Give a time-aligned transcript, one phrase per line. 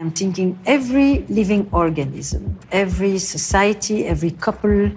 [0.00, 4.90] I'm thinking every living organism, every society, every couple,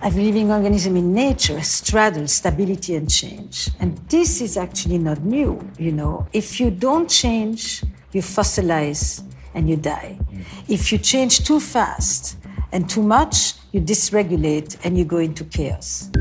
[0.00, 3.70] every living organism in nature straddles stability and change.
[3.80, 6.28] And this is actually not new, you know.
[6.32, 7.82] If you don't change,
[8.12, 9.24] you fossilize
[9.54, 10.20] and you die.
[10.68, 12.36] If you change too fast
[12.70, 16.12] and too much, you dysregulate and you go into chaos.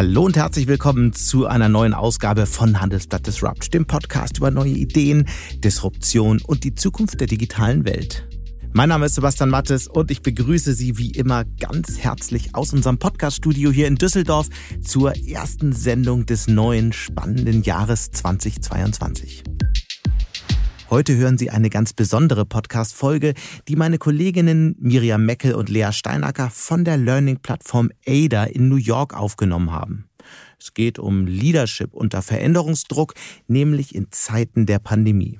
[0.00, 4.70] Hallo und herzlich willkommen zu einer neuen Ausgabe von Handelsblatt Disrupt, dem Podcast über neue
[4.70, 8.26] Ideen, Disruption und die Zukunft der digitalen Welt.
[8.72, 12.96] Mein Name ist Sebastian Mattes und ich begrüße Sie wie immer ganz herzlich aus unserem
[12.96, 14.48] Podcaststudio hier in Düsseldorf
[14.80, 19.44] zur ersten Sendung des neuen spannenden Jahres 2022.
[20.90, 23.34] Heute hören Sie eine ganz besondere Podcast-Folge,
[23.68, 29.14] die meine Kolleginnen Miriam Meckel und Lea Steinacker von der Learning-Plattform ADA in New York
[29.14, 30.08] aufgenommen haben.
[30.58, 33.14] Es geht um Leadership unter Veränderungsdruck,
[33.46, 35.38] nämlich in Zeiten der Pandemie.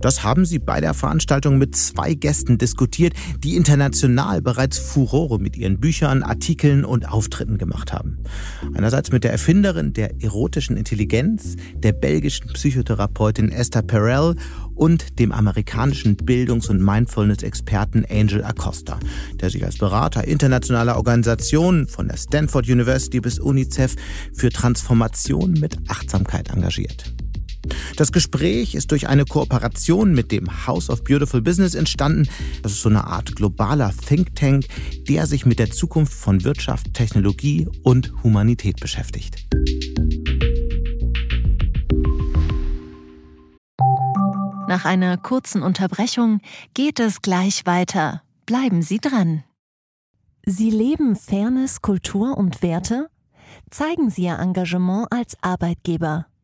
[0.00, 5.56] Das haben sie bei der Veranstaltung mit zwei Gästen diskutiert, die international bereits Furore mit
[5.56, 8.18] ihren Büchern, Artikeln und Auftritten gemacht haben.
[8.74, 14.36] Einerseits mit der Erfinderin der erotischen Intelligenz, der belgischen Psychotherapeutin Esther Perel
[14.74, 19.00] und dem amerikanischen Bildungs- und Mindfulness-Experten Angel Acosta,
[19.40, 23.96] der sich als Berater internationaler Organisationen von der Stanford University bis UNICEF
[24.34, 27.12] für Transformation mit Achtsamkeit engagiert.
[27.96, 32.28] Das Gespräch ist durch eine Kooperation mit dem House of Beautiful Business entstanden.
[32.62, 34.66] Das ist so eine Art globaler Think Tank,
[35.08, 39.46] der sich mit der Zukunft von Wirtschaft, Technologie und Humanität beschäftigt.
[44.68, 46.40] Nach einer kurzen Unterbrechung
[46.74, 48.22] geht es gleich weiter.
[48.46, 49.42] Bleiben Sie dran.
[50.46, 53.08] Sie leben Fairness, Kultur und Werte?
[53.70, 56.27] Zeigen Sie Ihr Engagement als Arbeitgeber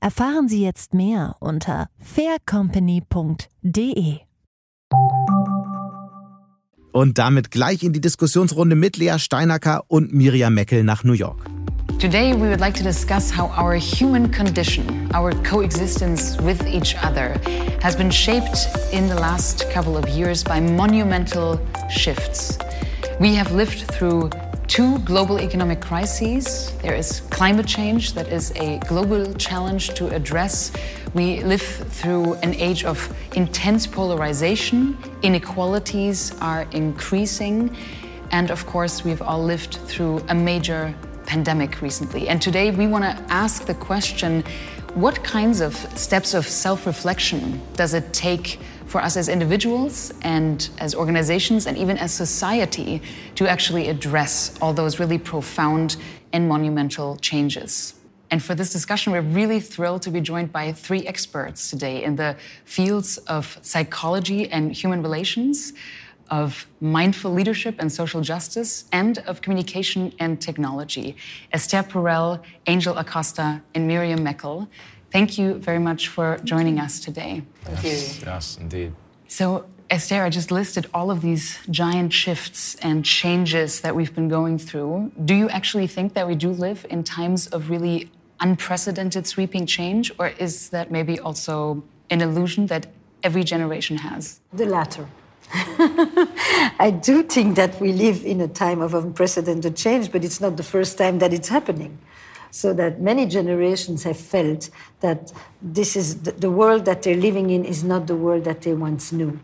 [0.00, 4.18] Erfahren Sie jetzt mehr unter faircompany.de.
[6.92, 11.44] Und damit gleich in die Diskussionsrunde mit Lea Steinacker und Miriam Meckel nach New York.
[11.98, 17.38] Today, we would like to discuss how our human condition, our coexistence with each other,
[17.82, 21.58] has been shaped in the last couple of years by monumental
[21.88, 22.58] shifts.
[23.18, 24.28] We have lived through
[24.68, 26.72] two global economic crises.
[26.82, 30.72] There is climate change, that is a global challenge to address.
[31.14, 37.76] We live through an age of intense polarization, inequalities are increasing,
[38.32, 40.94] and of course, we've all lived through a major
[41.26, 42.28] pandemic recently.
[42.28, 44.42] And today, we want to ask the question
[44.94, 48.58] what kinds of steps of self reflection does it take?
[48.86, 53.02] For us as individuals and as organizations and even as society
[53.34, 55.96] to actually address all those really profound
[56.32, 57.94] and monumental changes.
[58.30, 62.16] And for this discussion, we're really thrilled to be joined by three experts today in
[62.16, 65.72] the fields of psychology and human relations,
[66.28, 71.16] of mindful leadership and social justice, and of communication and technology.
[71.52, 74.66] Esther Perel, Angel Acosta, and Miriam Meckel.
[75.10, 77.42] Thank you very much for joining us today.
[77.62, 78.26] Thank yes, you.
[78.26, 78.94] Yes, indeed.
[79.28, 84.28] So, Esther, I just listed all of these giant shifts and changes that we've been
[84.28, 85.12] going through.
[85.24, 90.12] Do you actually think that we do live in times of really unprecedented sweeping change,
[90.18, 92.86] or is that maybe also an illusion that
[93.22, 94.40] every generation has?
[94.52, 95.06] The latter.
[96.78, 100.56] I do think that we live in a time of unprecedented change, but it's not
[100.56, 101.98] the first time that it's happening
[102.56, 105.30] so that many generations have felt that
[105.60, 109.12] this is the, world that they're living in is not the world that they once
[109.12, 109.38] knew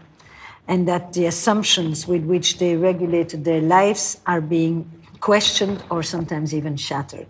[0.66, 6.54] and that the assumptions with which they regulated their lives are being questioned or sometimes
[6.54, 7.28] even shattered.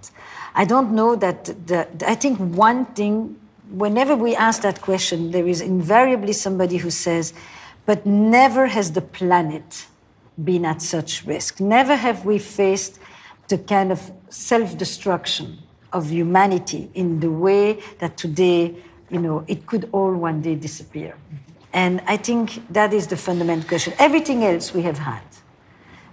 [0.55, 3.35] I don't know that the, I think one thing,
[3.69, 7.35] whenever we ask that question, there is invariably somebody who says,
[7.87, 9.87] but never has the planet
[10.45, 11.59] been at such risk.
[11.59, 13.01] Never have we faced
[13.49, 15.59] the kind of self destruction
[15.93, 18.75] of humanity in the way that today,
[19.11, 21.17] you know, it could all one day disappear.
[21.73, 23.95] And I think that is the fundamental question.
[23.99, 25.23] Everything else we have had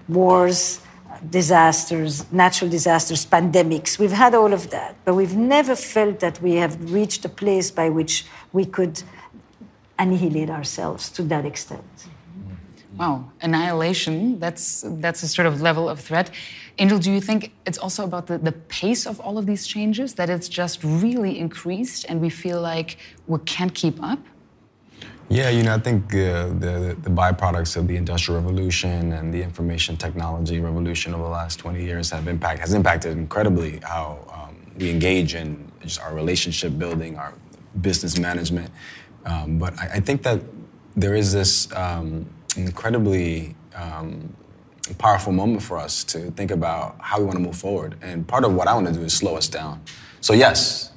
[0.08, 0.82] wars,
[1.30, 4.96] disasters, natural disasters, pandemics, we've had all of that.
[5.06, 9.04] But we've never felt that we have reached a place by which we could
[9.98, 11.84] annihilate ourselves to that extent.
[13.00, 16.32] Wow, annihilation, that's, that's a sort of level of threat.
[16.80, 20.16] Angel, do you think it's also about the, the pace of all of these changes,
[20.16, 24.20] that it's just really increased and we feel like we can't keep up?
[25.30, 29.42] Yeah, you know, I think uh, the, the byproducts of the Industrial Revolution and the
[29.42, 34.58] information technology revolution over the last 20 years have impact, has impacted incredibly how um,
[34.78, 37.34] we engage in just our relationship building, our
[37.80, 38.72] business management.
[39.24, 40.42] Um, but I, I, think that
[40.96, 42.26] there is this um,
[42.58, 44.36] incredibly um,
[44.98, 47.96] powerful moment for us to think about how we want to move forward.
[48.02, 49.82] And part of what I want to do is slow us down.
[50.22, 50.92] So, yes,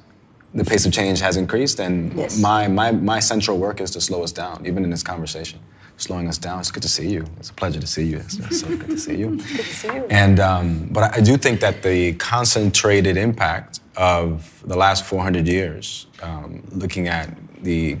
[0.53, 2.39] the pace of change has increased, and yes.
[2.39, 5.59] my, my, my central work is to slow us down, even in this conversation.
[5.97, 6.59] Slowing us down.
[6.59, 7.23] It's good to see you.
[7.37, 8.17] It's a pleasure to see you.
[8.17, 9.29] It's, it's so good to see you.
[9.37, 10.07] good to see you.
[10.09, 16.07] And um, but I do think that the concentrated impact of the last 400 years,
[16.23, 17.29] um, looking at
[17.61, 17.99] the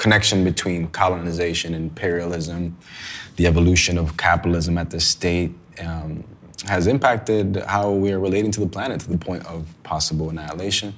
[0.00, 2.74] connection between colonization, imperialism,
[3.36, 6.24] the evolution of capitalism at the state, um,
[6.66, 10.94] has impacted how we're relating to the planet to the point of possible annihilation.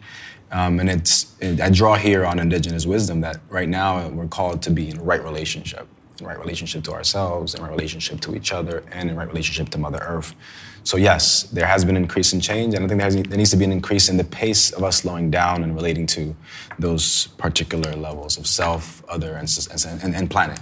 [0.53, 4.63] Um, and it's, it, I draw here on indigenous wisdom that right now we're called
[4.63, 5.89] to be in right relationship,
[6.21, 9.69] in right relationship to ourselves, in right relationship to each other, and in right relationship
[9.71, 10.37] to Mother Earth.
[10.84, 13.38] So yes, there has been an increase in change, and I think there, has, there
[13.38, 16.34] needs to be an increase in the pace of us slowing down and relating to
[16.79, 19.49] those particular levels of self, other, and,
[20.02, 20.58] and, and planet.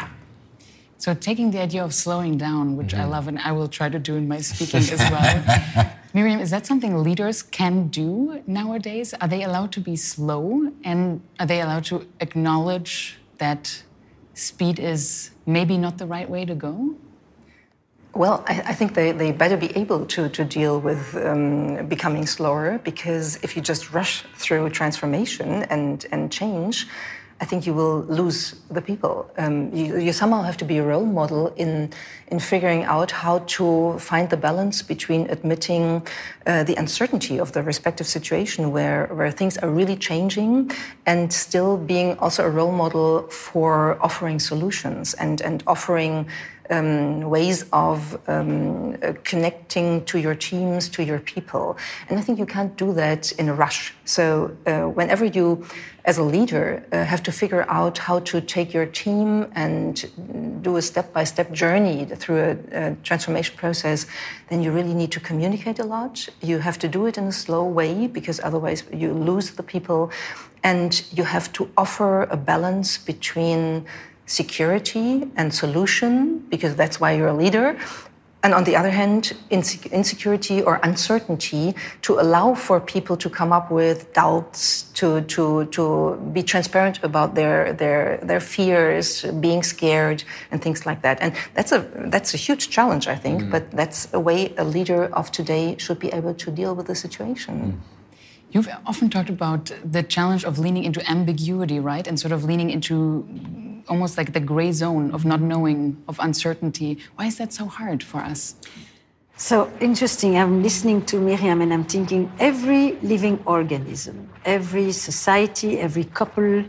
[0.99, 3.00] So taking the idea of slowing down, which mm-hmm.
[3.00, 5.90] I love and I will try to do in my speaking as well.
[6.14, 9.14] Miriam, is that something leaders can do nowadays?
[9.14, 13.82] Are they allowed to be slow and are they allowed to acknowledge that
[14.34, 16.96] speed is maybe not the right way to go?
[18.15, 22.27] Well, I, I think they, they better be able to, to deal with um, becoming
[22.27, 26.89] slower because if you just rush through transformation and, and change,
[27.43, 29.31] I think you will lose the people.
[29.39, 31.91] Um, you, you, somehow have to be a role model in
[32.27, 36.06] in figuring out how to find the balance between admitting
[36.47, 40.71] uh, the uncertainty of the respective situation where where things are really changing,
[41.06, 46.27] and still being also a role model for offering solutions and and offering
[46.70, 51.76] um, ways of um, uh, connecting to your teams, to your people.
[52.08, 53.94] And I think you can't do that in a rush.
[54.05, 55.67] So uh, whenever you,
[56.05, 60.76] as a leader, uh, have to figure out how to take your team and do
[60.76, 64.06] a step-by-step journey through a, a transformation process,
[64.49, 66.28] then you really need to communicate a lot.
[66.40, 70.11] You have to do it in a slow way because otherwise you lose the people.
[70.62, 73.87] And you have to offer a balance between
[74.31, 77.77] security and solution, because that's why you're a leader.
[78.43, 81.75] And on the other hand, insecurity or uncertainty
[82.06, 87.35] to allow for people to come up with doubts, to, to, to be transparent about
[87.35, 89.06] their, their, their fears,
[89.47, 91.21] being scared, and things like that.
[91.21, 91.81] And that's a,
[92.15, 93.50] that's a huge challenge, I think, mm.
[93.50, 96.94] but that's a way a leader of today should be able to deal with the
[96.94, 97.55] situation.
[97.61, 97.79] Mm.
[98.53, 102.06] You've often talked about the challenge of leaning into ambiguity, right?
[102.09, 103.29] And sort of leaning into
[103.91, 106.99] almost like the gray zone of not knowing, of uncertainty.
[107.17, 108.55] Why is that so hard for us?
[109.37, 110.39] So interesting.
[110.39, 116.65] I'm listening to Miriam and I'm thinking every living organism, every society, every couple,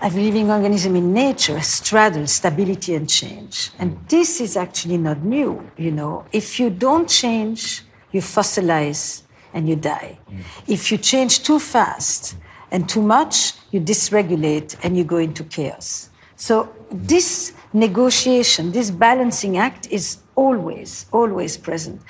[0.00, 3.70] every living organism in nature straddles stability and change.
[3.78, 5.68] And this is actually not new.
[5.76, 9.22] You know, if you don't change, you fossilize
[9.54, 10.18] and you die.
[10.30, 10.42] Mm.
[10.66, 12.36] If you change too fast
[12.70, 16.07] and too much, you dysregulate and you go into chaos.
[16.38, 22.00] So this negotiation, this balancing act is always, always present.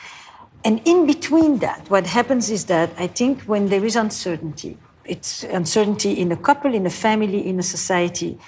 [0.64, 5.44] And in between that, what happens is that I think when there is uncertainty, it's
[5.44, 8.38] uncertainty in a couple, in a family, in a society,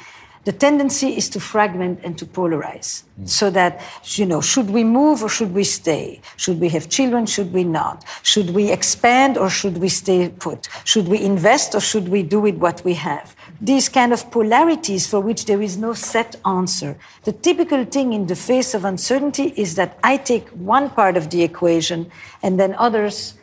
[0.45, 3.05] the tendency is to fragment and to polarize.
[3.19, 3.29] Mm.
[3.29, 6.21] So that, you know, should we move or should we stay?
[6.37, 7.25] Should we have children?
[7.27, 8.05] Should we not?
[8.23, 10.69] Should we expand or should we stay put?
[10.85, 13.35] Should we invest or should we do with what we have?
[13.61, 16.97] These kind of polarities for which there is no set answer.
[17.25, 21.29] The typical thing in the face of uncertainty is that I take one part of
[21.29, 22.11] the equation
[22.43, 23.35] and then others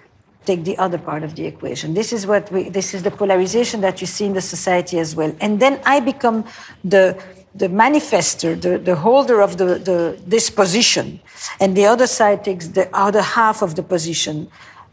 [0.46, 1.94] take the other part of the equation.
[1.94, 5.16] This is what we, this is the polarization that you see in the society as
[5.16, 5.36] well.
[5.40, 6.46] And then I become
[6.84, 7.22] the,
[7.54, 11.20] the manifester, the, the holder of the, the, this position.
[11.60, 14.50] And the other side takes the other half of the position.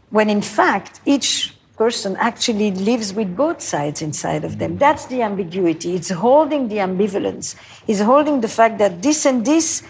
[0.09, 4.77] When in fact, each person actually lives with both sides inside of them.
[4.77, 5.95] That's the ambiguity.
[5.95, 7.55] It's holding the ambivalence.
[7.87, 9.83] It's holding the fact that this and this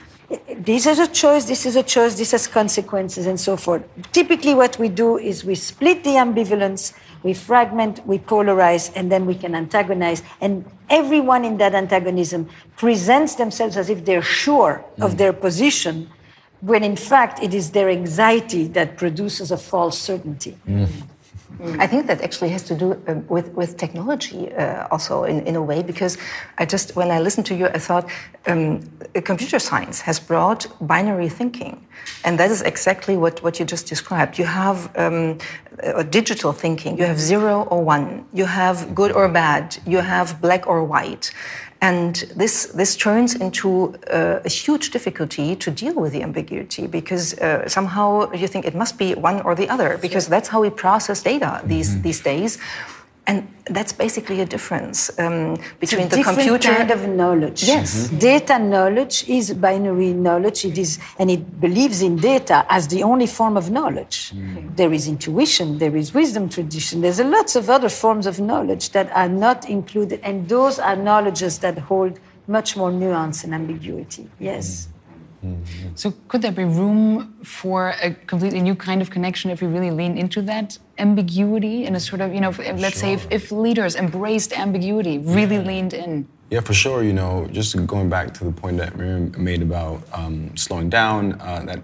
[0.57, 3.83] this is a choice, this is a choice, this has consequences, and so forth.
[4.11, 9.27] Typically, what we do is we split the ambivalence, we fragment, we polarize, and then
[9.27, 10.23] we can antagonize.
[10.41, 15.05] And everyone in that antagonism presents themselves as if they're sure mm.
[15.05, 16.09] of their position,
[16.61, 20.57] when in fact it is their anxiety that produces a false certainty.
[20.67, 20.89] Mm.
[21.59, 21.79] Mm.
[21.79, 25.55] I think that actually has to do uh, with, with technology uh, also in, in
[25.55, 26.17] a way, because
[26.57, 28.09] I just, when I listened to you, I thought
[28.47, 28.81] um,
[29.23, 31.85] computer science has brought binary thinking.
[32.23, 34.37] And that is exactly what, what you just described.
[34.37, 35.37] You have um,
[35.81, 40.41] a digital thinking, you have zero or one, you have good or bad, you have
[40.41, 41.31] black or white.
[41.89, 43.69] And this, this turns into
[44.11, 48.73] uh, a huge difficulty to deal with the ambiguity because uh, somehow you think it
[48.73, 52.03] must be one or the other because that's how we process data these, mm -hmm.
[52.03, 52.51] these days.
[53.27, 57.63] And that's basically a difference um, between the different computer kind of knowledge.
[57.63, 58.19] Yes, mm -hmm.
[58.19, 60.59] data knowledge is binary knowledge.
[60.67, 64.17] It is, and it believes in data as the only form of knowledge.
[64.31, 64.75] Mm.
[64.75, 67.01] There is intuition, there is wisdom tradition.
[67.01, 70.95] There's a lots of other forms of knowledge that are not included, and those are
[70.95, 72.13] knowledges that hold
[72.45, 74.25] much more nuance and ambiguity.
[74.39, 74.87] Yes.
[74.87, 74.95] Mm.
[75.45, 75.95] Mm-hmm.
[75.95, 79.91] So, could there be room for a completely new kind of connection if we really
[79.91, 82.91] lean into that ambiguity in a sort of, you know, if, let's sure.
[82.91, 85.61] say if, if, leaders embraced ambiguity, really yeah.
[85.61, 86.27] leaned in?
[86.49, 87.03] Yeah, for sure.
[87.03, 91.33] You know, just going back to the point that Miriam made about um, slowing down,
[91.41, 91.79] uh, that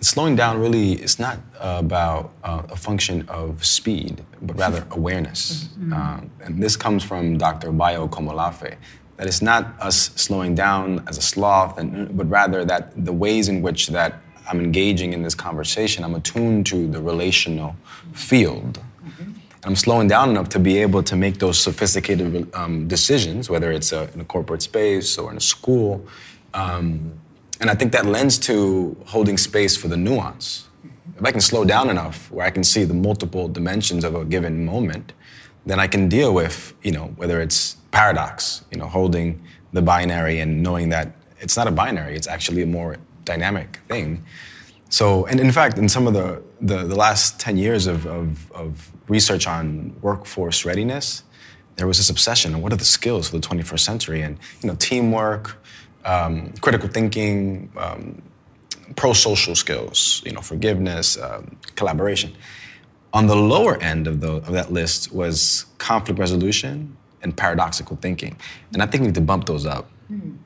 [0.00, 5.64] slowing down really it's not uh, about uh, a function of speed, but rather awareness.
[5.64, 5.92] Mm-hmm.
[5.92, 7.72] Um, and this comes from Dr.
[7.72, 8.76] Bayo Akomolafe
[9.16, 13.48] that it's not us slowing down as a sloth, and, but rather that the ways
[13.48, 17.76] in which that I'm engaging in this conversation, I'm attuned to the relational
[18.12, 18.80] field.
[19.04, 19.32] Mm-hmm.
[19.64, 23.92] I'm slowing down enough to be able to make those sophisticated um, decisions, whether it's
[23.92, 26.06] a, in a corporate space or in a school.
[26.54, 27.18] Um,
[27.60, 30.68] and I think that lends to holding space for the nuance.
[31.18, 34.24] If I can slow down enough where I can see the multiple dimensions of a
[34.24, 35.14] given moment,
[35.64, 40.40] then I can deal with, you know, whether it's paradox, you know, holding the binary
[40.40, 42.96] and knowing that it's not a binary, it's actually a more
[43.26, 44.24] dynamic thing.
[44.88, 48.50] So, and in fact, in some of the, the, the last 10 years of, of,
[48.52, 51.22] of, research on workforce readiness,
[51.76, 54.68] there was this obsession on what are the skills for the 21st century and, you
[54.68, 55.62] know, teamwork,
[56.04, 58.20] um, critical thinking, um,
[58.96, 62.34] pro-social skills, you know, forgiveness, um, collaboration.
[63.12, 68.36] On the lower end of, the, of that list was conflict resolution and paradoxical thinking.
[68.72, 69.88] And I think we need to bump those up.
[70.10, 70.38] Mm.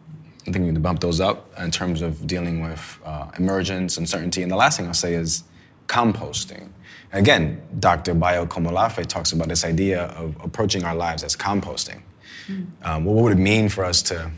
[0.42, 3.98] I think we need to bump those up in terms of dealing with uh, emergence,
[3.98, 4.42] uncertainty.
[4.42, 5.44] And the last thing I'll say is
[5.86, 6.70] composting.
[7.12, 8.14] Again, Dr.
[8.14, 12.02] Bayo Akomolafe talks about this idea of approaching our lives as composting.
[12.48, 12.66] Mm.
[12.82, 14.30] Um, what would it mean for us to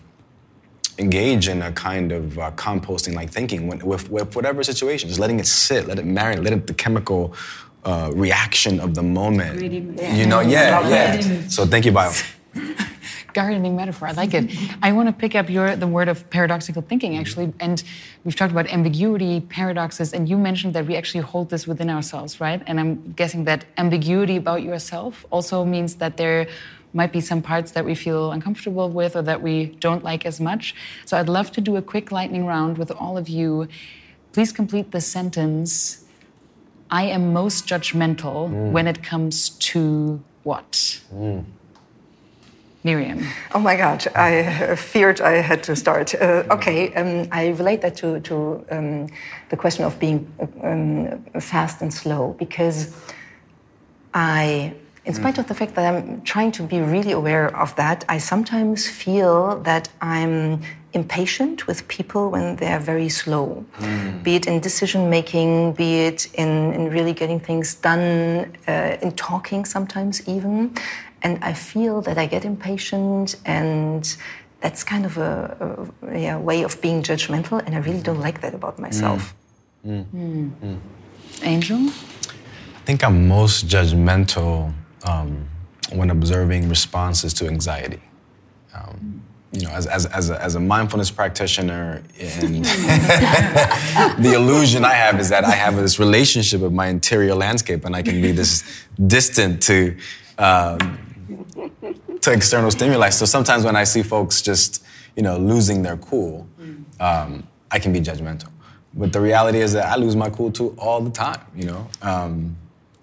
[0.98, 5.20] engage in a kind of uh, composting like thinking with, with, with, whatever situation, just
[5.20, 7.34] letting it sit, let it marinate, let it, the chemical
[7.84, 9.60] uh, reaction of the moment.
[9.62, 11.48] You know, yeah, yeah.
[11.48, 12.12] So thank you, Bayo.
[13.34, 14.50] Gardening metaphor, I like it.
[14.82, 17.82] I want to pick up your the word of paradoxical thinking, actually, and
[18.24, 22.40] we've talked about ambiguity, paradoxes, and you mentioned that we actually hold this within ourselves,
[22.40, 22.62] right?
[22.66, 26.46] And I'm guessing that ambiguity about yourself also means that there
[26.94, 30.40] might be some parts that we feel uncomfortable with or that we don't like as
[30.40, 30.74] much.
[31.06, 33.68] So I'd love to do a quick lightning round with all of you.
[34.32, 36.04] Please complete the sentence
[36.92, 38.70] I am most judgmental mm.
[38.70, 41.00] when it comes to what?
[41.12, 41.44] Mm.
[42.84, 43.24] Miriam.
[43.54, 46.14] Oh my God, I feared I had to start.
[46.14, 49.08] Uh, okay, um, I relate that to, to um,
[49.50, 50.26] the question of being
[50.62, 52.94] um, fast and slow because
[54.12, 54.74] I,
[55.04, 58.18] in spite of the fact that I'm trying to be really aware of that, I
[58.18, 60.62] sometimes feel that I'm
[60.94, 64.22] impatient with people when they're very slow, mm.
[64.22, 69.12] be it in decision making, be it in, in really getting things done, uh, in
[69.12, 70.74] talking sometimes even.
[71.22, 74.16] And I feel that I get impatient, and
[74.60, 78.40] that's kind of a, a yeah, way of being judgmental, and I really don't like
[78.40, 79.34] that about myself.
[79.86, 80.04] Mm.
[80.14, 80.50] Mm.
[80.62, 80.78] mm.
[81.42, 81.78] Angel?
[81.78, 84.72] I think I'm most judgmental
[85.04, 85.48] um,
[85.92, 88.02] when observing responses to anxiety.
[88.74, 89.22] Um,
[89.52, 95.20] you know, as, as, as, a, as a mindfulness practitioner, and the illusion I have
[95.20, 98.64] is that I have this relationship with my interior landscape, and I can be this
[99.06, 99.96] distant to
[100.38, 100.98] um,
[102.22, 103.10] to external stimuli.
[103.10, 104.84] So sometimes when I see folks just,
[105.16, 106.48] you know, losing their cool,
[106.98, 108.48] um, I can be judgmental.
[108.94, 111.40] But the reality is that I lose my cool too all the time.
[111.54, 111.88] You know.
[112.00, 112.56] Um,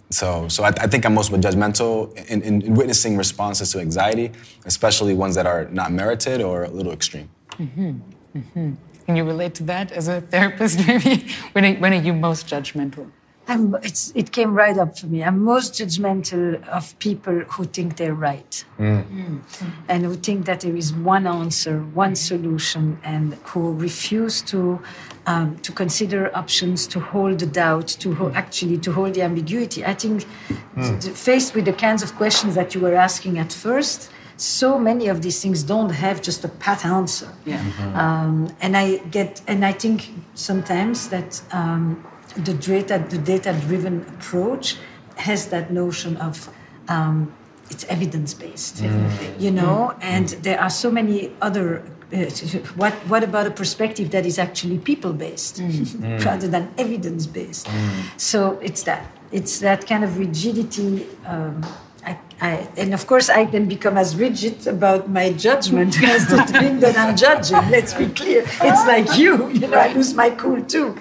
[0.09, 4.31] so, so I, I, think I'm most judgmental in, in, in, witnessing responses to anxiety,
[4.65, 7.29] especially ones that are not merited or a little extreme.
[7.51, 7.99] Mm-hmm.
[8.35, 8.73] Mm-hmm.
[9.05, 11.27] Can you relate to that as a therapist, maybe?
[11.51, 13.11] when, are, when are you most judgmental?
[13.47, 13.75] I'm,
[14.13, 15.23] it came right up for me.
[15.23, 19.03] I'm most judgmental of people who think they're right mm.
[19.03, 19.41] Mm.
[19.87, 24.79] and who think that there is one answer, one solution, and who refuse to
[25.29, 29.79] um, to consider options, to hold the doubt, to ho- actually to hold the ambiguity.
[29.93, 30.25] I think
[30.75, 31.03] mm.
[31.27, 33.99] faced with the kinds of questions that you were asking at first,
[34.37, 37.29] so many of these things don't have just a pat answer.
[37.45, 37.63] Yeah.
[37.63, 37.95] Mm-hmm.
[38.03, 38.85] Um, and I
[39.17, 39.97] get, and I think
[40.33, 41.41] sometimes that.
[41.59, 42.05] Um,
[42.35, 44.77] the data the data driven approach
[45.15, 46.49] has that notion of
[46.87, 47.33] um,
[47.69, 49.41] it's evidence based, mm.
[49.41, 49.97] you know, mm.
[50.01, 51.83] and there are so many other.
[52.11, 52.25] Uh,
[52.75, 56.25] what what about a perspective that is actually people based mm.
[56.25, 57.67] rather than evidence based?
[57.67, 58.19] Mm.
[58.19, 61.05] So it's that it's that kind of rigidity.
[61.25, 61.63] Um,
[62.03, 66.43] I, I, and of course, I then become as rigid about my judgment as the
[66.45, 67.57] thing that I'm judging.
[67.69, 68.43] Let's be clear.
[68.43, 70.97] It's like you, you know, I lose my cool too.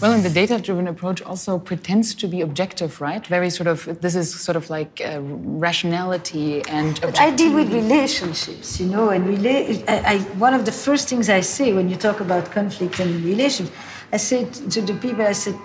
[0.00, 3.26] Well, and the data driven approach also pretends to be objective, right?
[3.26, 8.78] Very sort of, this is sort of like uh, rationality and I deal with relationships,
[8.80, 11.96] you know, and rela- I, I, one of the first things I say when you
[11.96, 13.70] talk about conflict and relations,
[14.12, 15.56] I say to the people, I said,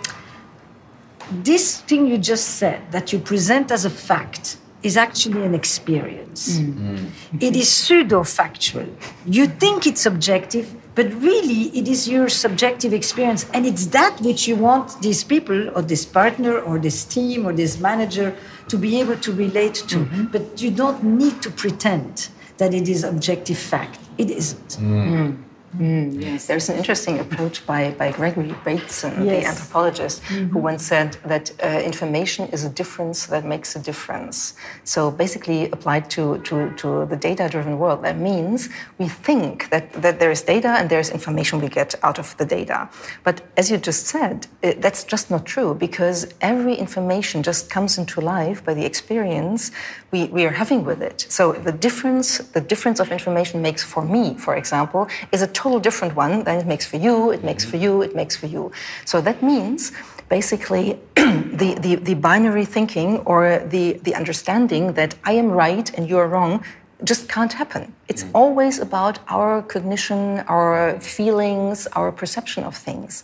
[1.31, 6.57] this thing you just said that you present as a fact is actually an experience.
[6.57, 6.73] Mm.
[6.73, 7.43] Mm.
[7.43, 8.87] It is pseudo factual.
[9.25, 13.45] You think it's objective, but really, it is your subjective experience.
[13.53, 17.53] And it's that which you want these people, or this partner, or this team, or
[17.53, 18.35] this manager
[18.67, 19.99] to be able to relate to.
[19.99, 20.25] Mm-hmm.
[20.25, 23.99] But you don't need to pretend that it is objective fact.
[24.17, 24.77] It isn't.
[24.81, 25.07] Mm.
[25.07, 25.37] Mm,
[25.77, 29.43] yes, there's an interesting approach by, by Gregory Bateson, yes.
[29.43, 30.47] the anthropologist, mm-hmm.
[30.47, 34.55] who once said that uh, information is a difference that makes a difference.
[34.83, 39.93] So, basically, applied to, to, to the data driven world, that means we think that,
[39.93, 42.89] that there is data and there's information we get out of the data.
[43.23, 47.97] But as you just said, it, that's just not true because every information just comes
[47.97, 49.71] into life by the experience
[50.11, 51.25] we, we are having with it.
[51.29, 55.79] So, the difference, the difference of information makes for me, for example, is a total
[55.87, 58.71] different one than it makes for you, it makes for you, it makes for you.
[59.11, 59.91] So that means
[60.37, 60.85] basically
[61.61, 63.41] the, the, the binary thinking or
[63.75, 66.63] the, the understanding that I am right and you're wrong
[67.03, 67.93] just can't happen.
[68.11, 68.31] It's mm.
[68.33, 73.23] always about our cognition, our feelings, our perception of things.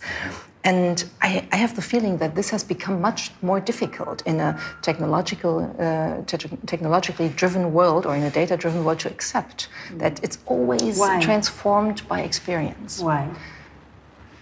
[0.66, 4.58] And I, I, have the feeling that this has become much more difficult in a
[4.82, 10.14] technological, uh, te- technologically driven world or in a data driven world to accept that
[10.24, 11.20] it's always Why?
[11.20, 12.98] transformed by experience.
[12.98, 13.30] Why?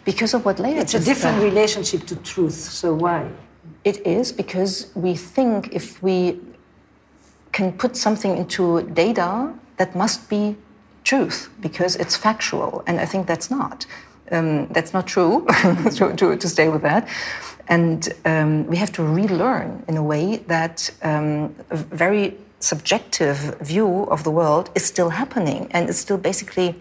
[0.07, 2.55] Because of what Leah It's a different relationship to truth.
[2.55, 3.31] So why?
[3.85, 6.41] It is because we think if we
[7.53, 10.57] can put something into data, that must be
[11.05, 12.83] truth because it's factual.
[12.87, 13.85] And I think that's not.
[14.35, 15.47] Um, that's not true,
[15.97, 17.09] to, to, to, stay with that.
[17.69, 24.05] And um, we have to relearn in a way that um, a very subjective view
[24.05, 26.75] of the world is still happening and it's still basically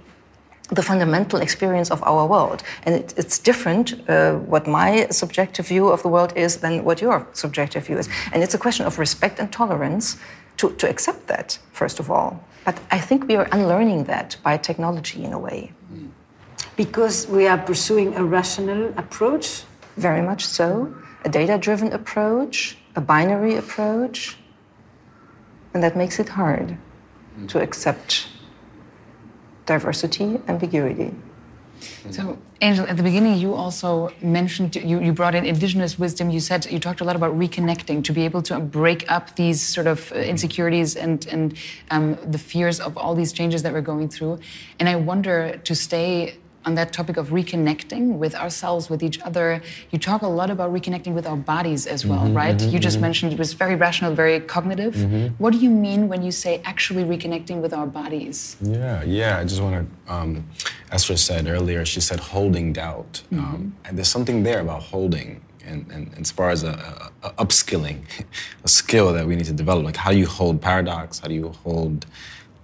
[0.70, 2.64] the fundamental experience of our world.
[2.84, 7.02] And it, it's different uh, what my subjective view of the world is than what
[7.02, 8.10] your subjective view is.
[8.32, 10.18] And it's a question of respect and tolerance
[10.58, 12.44] to, to accept that, first of all.
[12.66, 15.74] But I think we are unlearning that by technology in a way.
[16.76, 19.64] Because we are pursuing a rational approach?
[19.98, 20.94] Very much so.
[21.24, 24.38] A data driven approach, a binary approach.
[25.74, 26.78] And that makes it hard
[27.48, 28.28] to accept
[29.66, 31.14] diversity, ambiguity.
[32.12, 36.30] So, Angel, at the beginning, you also mentioned you, you brought in indigenous wisdom.
[36.30, 39.62] You said you talked a lot about reconnecting to be able to break up these
[39.62, 41.58] sort of uh, insecurities and and
[41.92, 44.40] um, the fears of all these changes that we're going through.
[44.80, 49.62] And I wonder to stay on that topic of reconnecting with ourselves, with each other,
[49.92, 52.58] you talk a lot about reconnecting with our bodies as well, mm-hmm, right?
[52.58, 53.04] Mm-hmm, you just mm-hmm.
[53.04, 54.96] mentioned it was very rational, very cognitive.
[54.96, 55.36] Mm-hmm.
[55.44, 58.56] What do you mean when you say actually reconnecting with our bodies?
[58.62, 59.40] Yeah, yeah.
[59.40, 60.48] I just want to, um,
[60.92, 63.22] Esther said earlier, she said holding doubt.
[63.32, 63.70] Um, mm-hmm.
[63.86, 65.42] and there's something there about holding.
[65.66, 68.04] And, and, and as far as a, a, a, upskilling,
[68.64, 71.20] a skill that we need to develop, like how do you hold paradox?
[71.20, 72.06] How do you hold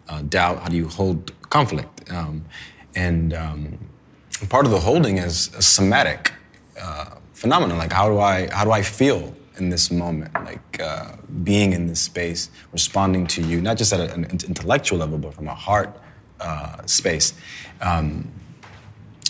[0.10, 0.60] uh, doubt?
[0.60, 2.12] How do you hold conflict?
[2.12, 2.44] Um,
[2.96, 3.89] and um,
[4.48, 6.34] part of the holding is a somatic
[6.80, 7.78] uh, phenomenon.
[7.78, 10.34] Like how do I how do I feel in this moment?
[10.34, 15.18] Like uh, being in this space, responding to you, not just at an intellectual level,
[15.18, 16.00] but from a heart
[16.40, 17.34] uh, space.
[17.82, 18.32] Um,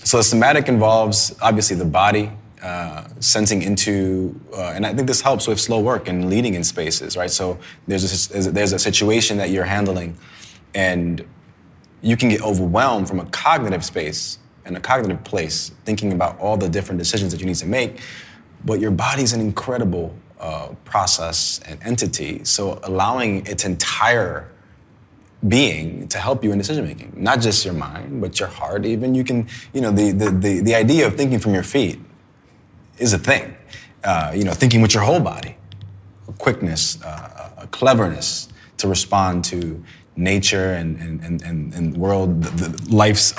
[0.04, 2.32] so the somatic involves obviously the body.
[2.62, 6.66] Uh, sensing into, uh, and I think this helps with slow work and leading in
[6.66, 7.32] spaces, right?
[7.32, 10.18] So there's a, there's a situation that you're handling,
[10.74, 11.26] and
[12.02, 16.58] you can get overwhelmed from a cognitive space in a cognitive place, thinking about all
[16.58, 18.00] the different decisions that you need to make.
[18.66, 22.44] but your body's an incredible uh, process and entity.
[22.44, 24.50] So allowing its entire
[25.48, 28.86] being to help you in decision making, not just your mind, but your heart.
[28.86, 32.00] Even you can, you know, the the the, the idea of thinking from your feet
[32.98, 33.56] is a thing.
[34.04, 35.56] Uh, you know, thinking with your whole body,
[36.28, 39.84] a quickness, uh, a cleverness to respond to
[40.18, 43.34] nature and and and, and, world, the, the life's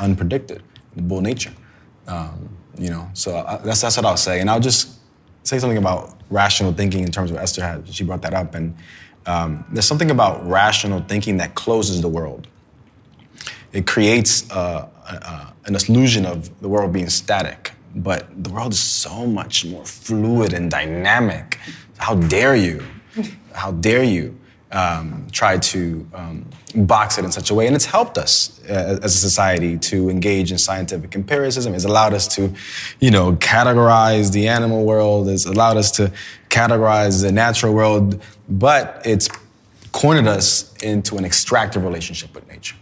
[1.00, 1.52] unpredictable nature.
[2.06, 4.98] Um, you know, so I, that's that's what I'll say, and I'll just
[5.42, 7.88] say something about rational thinking in terms of Esther had.
[7.88, 8.74] She brought that up, and
[9.26, 12.46] um, there's something about rational thinking that closes the world.
[13.72, 18.80] It creates uh, uh, an illusion of the world being static, but the world is
[18.80, 21.58] so much more fluid and dynamic.
[21.98, 22.82] How dare you?
[23.52, 24.38] How dare you
[24.72, 27.66] um, try to um, box it in such a way?
[27.66, 31.74] And it's helped us uh, as a society to engage in scientific empiricism.
[31.74, 32.52] It's allowed us to,
[33.00, 35.28] you know, categorize the animal world.
[35.28, 36.12] It's allowed us to
[36.48, 39.28] categorize the natural world, but it's
[39.92, 42.76] cornered us into an extractive relationship with nature.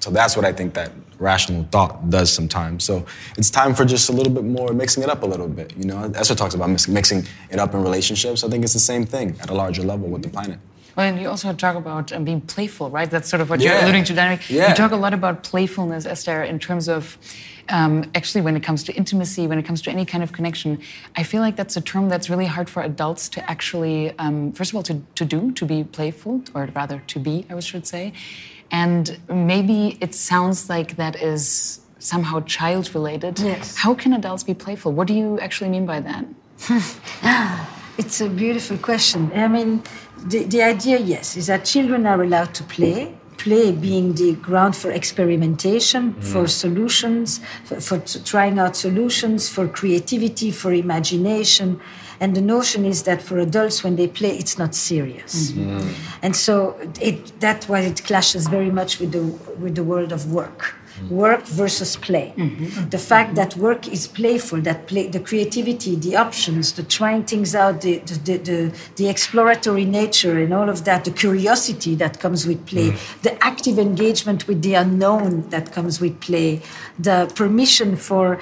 [0.00, 2.84] So that's what I think that rational thought does sometimes.
[2.84, 3.06] So
[3.38, 5.74] it's time for just a little bit more mixing it up a little bit.
[5.76, 8.44] You know, Esther talks about mixing it up in relationships.
[8.44, 10.58] I think it's the same thing at a larger level with the planet.
[10.96, 13.10] Well, and you also talk about um, being playful, right?
[13.10, 13.72] That's sort of what yeah.
[13.72, 14.38] you're alluding to, Daniel.
[14.48, 14.68] Yeah.
[14.68, 17.18] You talk a lot about playfulness, Esther, in terms of
[17.68, 20.80] um, actually when it comes to intimacy, when it comes to any kind of connection.
[21.16, 24.70] I feel like that's a term that's really hard for adults to actually, um, first
[24.70, 28.12] of all, to, to do, to be playful, or rather to be, I should say.
[28.70, 33.38] And maybe it sounds like that is somehow child related.
[33.38, 33.76] Yes.
[33.76, 34.92] How can adults be playful?
[34.92, 36.24] What do you actually mean by that?
[37.98, 39.30] it's a beautiful question.
[39.34, 39.82] I mean,
[40.24, 43.14] the, the idea, yes, is that children are allowed to play.
[43.36, 46.24] Play being the ground for experimentation, mm.
[46.24, 51.80] for solutions, for, for trying out solutions, for creativity, for imagination.
[52.20, 55.50] And the notion is that for adults, when they play, it's not serious.
[55.50, 55.88] Mm-hmm.
[56.22, 59.24] And so it, that's why it clashes very much with the,
[59.58, 60.74] with the world of work
[61.10, 62.32] work versus play.
[62.36, 62.88] Mm-hmm.
[62.90, 67.54] The fact that work is playful, that play, the creativity, the options, the trying things
[67.54, 72.46] out, the, the, the, the, exploratory nature, and all of that, the curiosity that comes
[72.46, 73.22] with play, mm.
[73.22, 76.62] the active engagement with the unknown that comes with play,
[76.98, 78.38] the permission for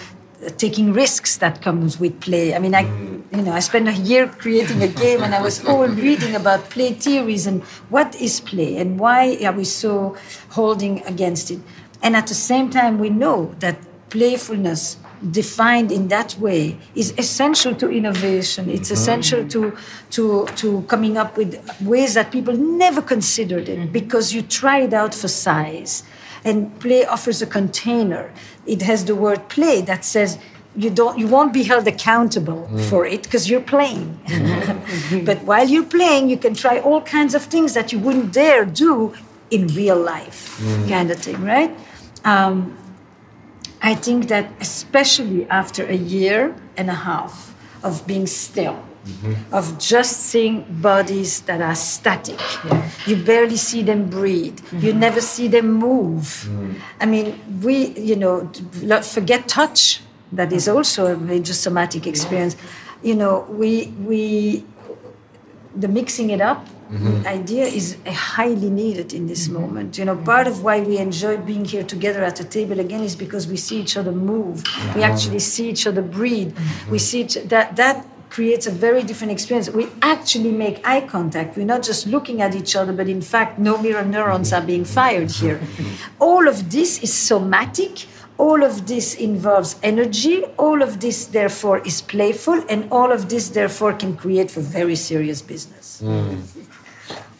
[0.56, 2.54] taking risks that comes with play.
[2.54, 5.64] I mean, I, you know, I spent a year creating a game, and I was
[5.64, 10.16] all reading about play theories and what is play and why are we so
[10.50, 11.60] holding against it.
[12.02, 13.78] And at the same time, we know that
[14.10, 14.98] playfulness
[15.30, 18.68] defined in that way is essential to innovation.
[18.68, 18.94] It's mm-hmm.
[18.94, 19.76] essential to,
[20.10, 23.92] to, to coming up with ways that people never considered it mm-hmm.
[23.92, 26.02] because you try it out for size.
[26.44, 28.32] And play offers a container.
[28.66, 30.38] It has the word play that says
[30.74, 32.80] you don't you won't be held accountable mm.
[32.88, 35.24] for it because you're playing mm-hmm.
[35.28, 38.64] but while you're playing you can try all kinds of things that you wouldn't dare
[38.64, 39.14] do
[39.50, 40.88] in real life mm.
[40.88, 41.76] kind of thing right
[42.24, 42.76] um,
[43.82, 49.54] I think that especially after a year and a half of being still, mm-hmm.
[49.54, 52.88] of just seeing bodies that are static, yeah.
[53.06, 54.86] you barely see them breathe, mm-hmm.
[54.86, 56.46] you never see them move.
[56.46, 56.72] Mm-hmm.
[57.00, 58.48] I mean, we, you know,
[59.02, 60.00] forget touch.
[60.30, 62.56] That is also a major somatic experience.
[63.02, 64.64] You know, we we
[65.76, 67.26] the mixing it up mm-hmm.
[67.26, 69.60] idea is highly needed in this mm-hmm.
[69.60, 69.98] moment.
[69.98, 73.16] You know, part of why we enjoy being here together at the table again is
[73.16, 74.62] because we see each other move.
[74.62, 74.98] Mm-hmm.
[74.98, 76.56] We actually see each other breathe.
[76.90, 79.68] We see each, that that creates a very different experience.
[79.68, 81.56] We actually make eye contact.
[81.56, 84.86] We're not just looking at each other, but in fact, no mirror neurons are being
[84.86, 85.60] fired here.
[86.18, 88.06] All of this is somatic
[88.38, 90.42] all of this involves energy.
[90.58, 94.96] All of this, therefore, is playful, and all of this, therefore, can create for very
[94.96, 96.02] serious business.
[96.02, 96.42] Mm.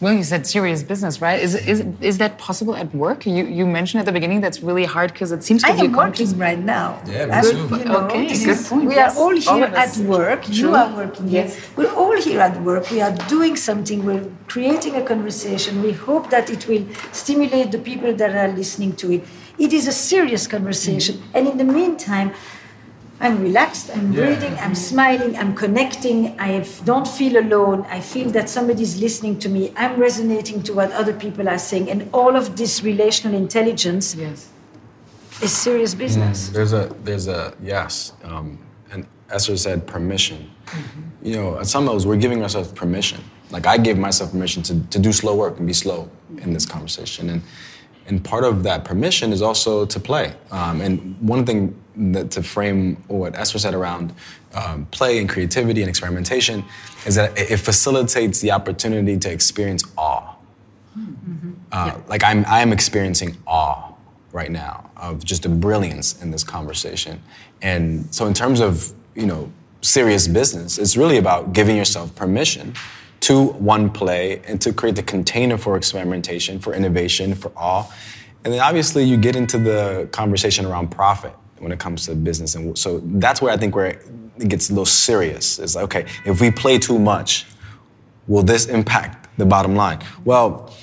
[0.01, 1.39] Well, you said serious business, right?
[1.39, 3.25] Is, is, is that possible at work?
[3.25, 5.85] You, you mentioned at the beginning that's really hard because it seems to I be
[5.85, 7.01] am working right now.
[7.05, 7.77] Yeah, me too.
[7.77, 8.85] You know, okay, good point.
[8.89, 9.15] We yes.
[9.15, 10.43] are all here all at work.
[10.43, 10.53] True.
[10.53, 11.55] You are working yes.
[11.55, 11.63] here.
[11.77, 12.91] We're all here at work.
[12.91, 14.05] We are doing something.
[14.05, 15.81] We're creating a conversation.
[15.81, 19.23] We hope that it will stimulate the people that are listening to it.
[19.57, 21.15] It is a serious conversation.
[21.15, 21.37] Mm-hmm.
[21.37, 22.33] And in the meantime,
[23.19, 24.25] I'm relaxed, I'm yeah.
[24.25, 29.49] breathing, I'm smiling, I'm connecting, I don't feel alone, I feel that somebody's listening to
[29.49, 34.15] me, I'm resonating to what other people are saying, and all of this relational intelligence
[34.15, 34.49] yes.
[35.41, 36.49] is serious business.
[36.49, 38.57] Mm, there's a, there's a, yes, um,
[38.91, 40.49] and Esther said permission.
[40.65, 41.27] Mm-hmm.
[41.27, 43.21] You know, at some levels, we're giving ourselves permission.
[43.51, 46.65] Like I gave myself permission to, to do slow work and be slow in this
[46.65, 47.29] conversation.
[47.29, 47.41] And
[48.07, 50.33] and part of that permission is also to play.
[50.51, 54.13] Um, and one thing to frame what Esther said around
[54.53, 56.63] um, play and creativity and experimentation
[57.05, 60.35] is that it facilitates the opportunity to experience awe.
[60.97, 61.51] Mm-hmm.
[61.71, 62.01] Uh, yeah.
[62.07, 63.93] Like I'm, I'm experiencing awe
[64.31, 67.21] right now of just the brilliance in this conversation.
[67.61, 69.51] And so in terms of, you know,
[69.81, 72.73] serious business, it's really about giving yourself permission
[73.21, 77.89] to one play and to create the container for experimentation, for innovation, for awe.
[78.43, 82.55] And then obviously you get into the conversation around profit when it comes to business.
[82.55, 85.59] And so that's where I think where it gets a little serious.
[85.59, 87.45] It's like, okay, if we play too much,
[88.27, 89.99] will this impact the bottom line?
[90.25, 90.73] Well,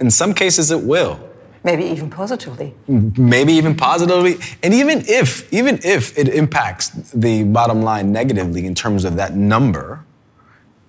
[0.00, 1.20] in some cases it will.
[1.64, 2.74] Maybe even positively.
[2.86, 4.36] Maybe even positively.
[4.62, 9.34] And even if, even if it impacts the bottom line negatively in terms of that
[9.34, 10.04] number,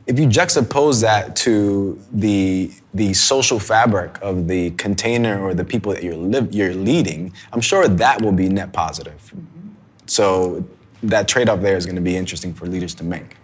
[0.05, 5.93] if you juxtapose that to the the social fabric of the container or the people
[5.93, 9.21] that you're you're leading, I'm sure that will be net positive.
[9.35, 9.69] Mm-hmm.
[10.05, 10.65] So
[11.03, 13.37] that trade-off there is going to be interesting for leaders to make.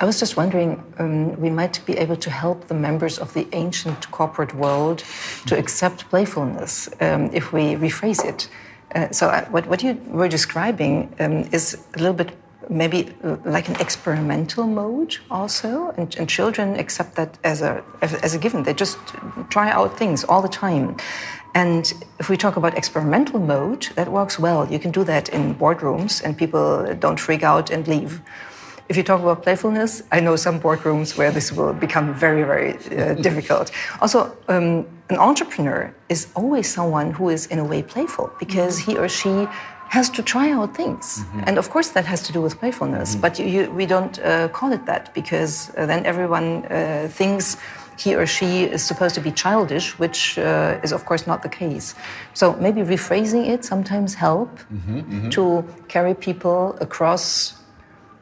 [0.00, 3.46] I was just wondering, um, we might be able to help the members of the
[3.52, 5.04] ancient corporate world
[5.46, 8.48] to accept playfulness um, if we rephrase it.
[8.94, 12.32] Uh, so, uh, what, what you were describing um, is a little bit
[12.70, 13.12] maybe
[13.44, 18.62] like an experimental mode also and, and, children accept that as a as a given.
[18.62, 18.98] They just
[19.50, 20.96] try out things all the time.
[21.54, 24.70] And if we talk about experimental mode that works well.
[24.70, 28.20] You can do that in boardrooms and people don't freak out and leave.
[28.88, 32.70] If you talk about playfulness i know some boardrooms where this will become very very
[32.74, 33.72] uh, difficult.
[34.00, 38.96] Also um, an entrepreneur is always someone who is in a way playful because he
[38.96, 39.48] or she
[39.90, 41.06] has to try out things.
[41.06, 41.40] Mm-hmm.
[41.46, 43.08] And of course, that has to do with playfulness.
[43.10, 43.20] Mm-hmm.
[43.24, 47.56] But you, you, we don't uh, call it that because uh, then everyone uh, thinks
[47.98, 51.48] he or she is supposed to be childish, which uh, is, of course, not the
[51.48, 51.94] case.
[52.34, 55.28] So maybe rephrasing it sometimes help mm-hmm, mm-hmm.
[55.30, 57.56] to carry people across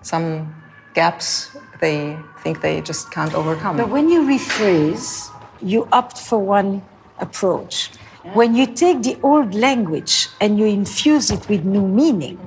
[0.03, 0.55] some
[0.95, 3.77] gaps they think they just can't overcome.
[3.77, 6.83] But when you rephrase, you opt for one
[7.21, 7.91] approach.
[8.35, 12.39] When you take the old language and you infuse it with new meaning,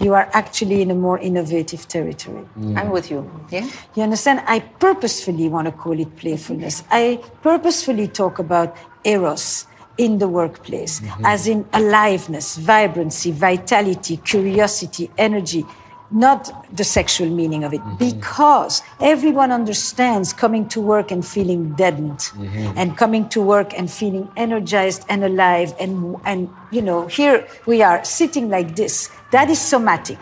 [0.00, 2.44] you are actually in a more innovative territory.
[2.58, 2.78] Mm.
[2.78, 3.30] I'm with you.
[3.50, 3.68] Yeah.
[3.94, 4.42] You understand?
[4.46, 6.82] I purposefully want to call it playfulness.
[6.90, 9.66] I purposefully talk about eros
[9.98, 11.26] in the workplace, mm-hmm.
[11.26, 15.64] as in aliveness, vibrancy, vitality, curiosity, energy,
[16.12, 17.96] not the sexual meaning of it, mm-hmm.
[17.96, 22.76] because everyone understands coming to work and feeling deadened, mm-hmm.
[22.76, 27.82] and coming to work and feeling energized and alive, and and you know here we
[27.82, 29.10] are sitting like this.
[29.30, 30.18] That is somatic.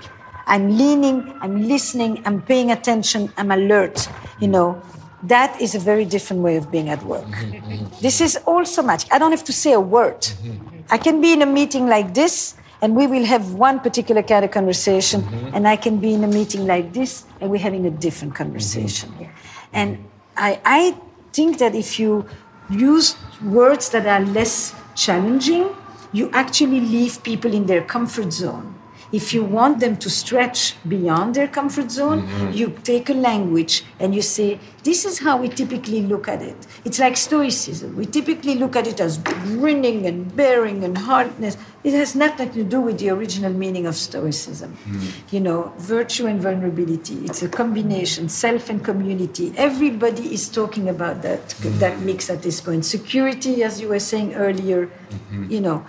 [0.46, 4.08] I'm leaning, I'm listening, I'm paying attention, I'm alert.
[4.40, 4.82] You know,
[5.24, 7.24] that is a very different way of being at work.
[7.24, 7.86] Mm-hmm.
[8.00, 9.12] This is all somatic.
[9.12, 10.20] I don't have to say a word.
[10.20, 10.80] Mm-hmm.
[10.90, 14.44] I can be in a meeting like this and we will have one particular kind
[14.44, 15.54] of conversation, mm-hmm.
[15.54, 19.10] and I can be in a meeting like this, and we're having a different conversation.
[19.10, 19.24] Mm-hmm.
[19.72, 20.04] And
[20.36, 20.96] I, I
[21.32, 22.26] think that if you
[22.70, 25.68] use words that are less challenging,
[26.12, 28.74] you actually leave people in their comfort zone.
[29.12, 32.52] If you want them to stretch beyond their comfort zone, mm-hmm.
[32.52, 36.56] you take a language and you say, This is how we typically look at it.
[36.84, 37.96] It's like Stoicism.
[37.96, 41.56] We typically look at it as grinning and bearing and hardness.
[41.82, 44.76] It has nothing to do with the original meaning of Stoicism.
[44.76, 45.34] Mm-hmm.
[45.34, 47.24] You know, virtue and vulnerability.
[47.24, 49.52] It's a combination, self and community.
[49.56, 51.78] Everybody is talking about that, mm-hmm.
[51.80, 52.84] that mix at this point.
[52.84, 55.50] Security, as you were saying earlier, mm-hmm.
[55.50, 55.84] you know.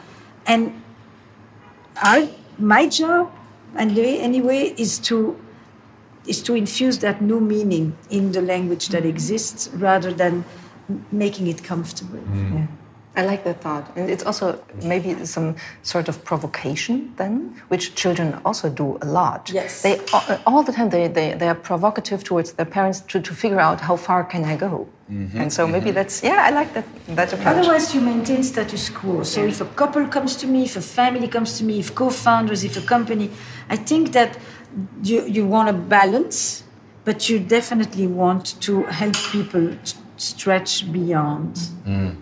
[0.47, 0.81] And
[2.03, 2.27] our
[2.62, 3.32] my job,
[3.76, 5.39] and anyway, is to
[6.28, 10.45] is to infuse that new meaning in the language that exists rather than
[11.12, 12.19] making it comfortable.
[12.19, 12.54] Mm.
[12.54, 12.67] Yeah.
[13.15, 13.91] I like that thought.
[13.97, 19.50] And it's also maybe some sort of provocation then, which children also do a lot.
[19.54, 19.82] Yes.
[19.82, 20.00] They
[20.45, 23.82] all the time they, they, they are provocative towards their parents to, to figure out
[23.82, 24.88] how far can I go.
[25.12, 25.41] Mm-hmm.
[25.41, 25.95] And so maybe mm-hmm.
[25.95, 27.58] that's yeah, I like that that approach.
[27.58, 29.24] Otherwise you maintain status quo.
[29.24, 32.63] So if a couple comes to me, if a family comes to me, if co-founders,
[32.63, 33.30] if a company,
[33.69, 34.38] I think that
[35.04, 36.63] you you want a balance,
[37.04, 39.76] but you definitely want to help people
[40.15, 41.56] stretch beyond.
[41.86, 42.15] Mm.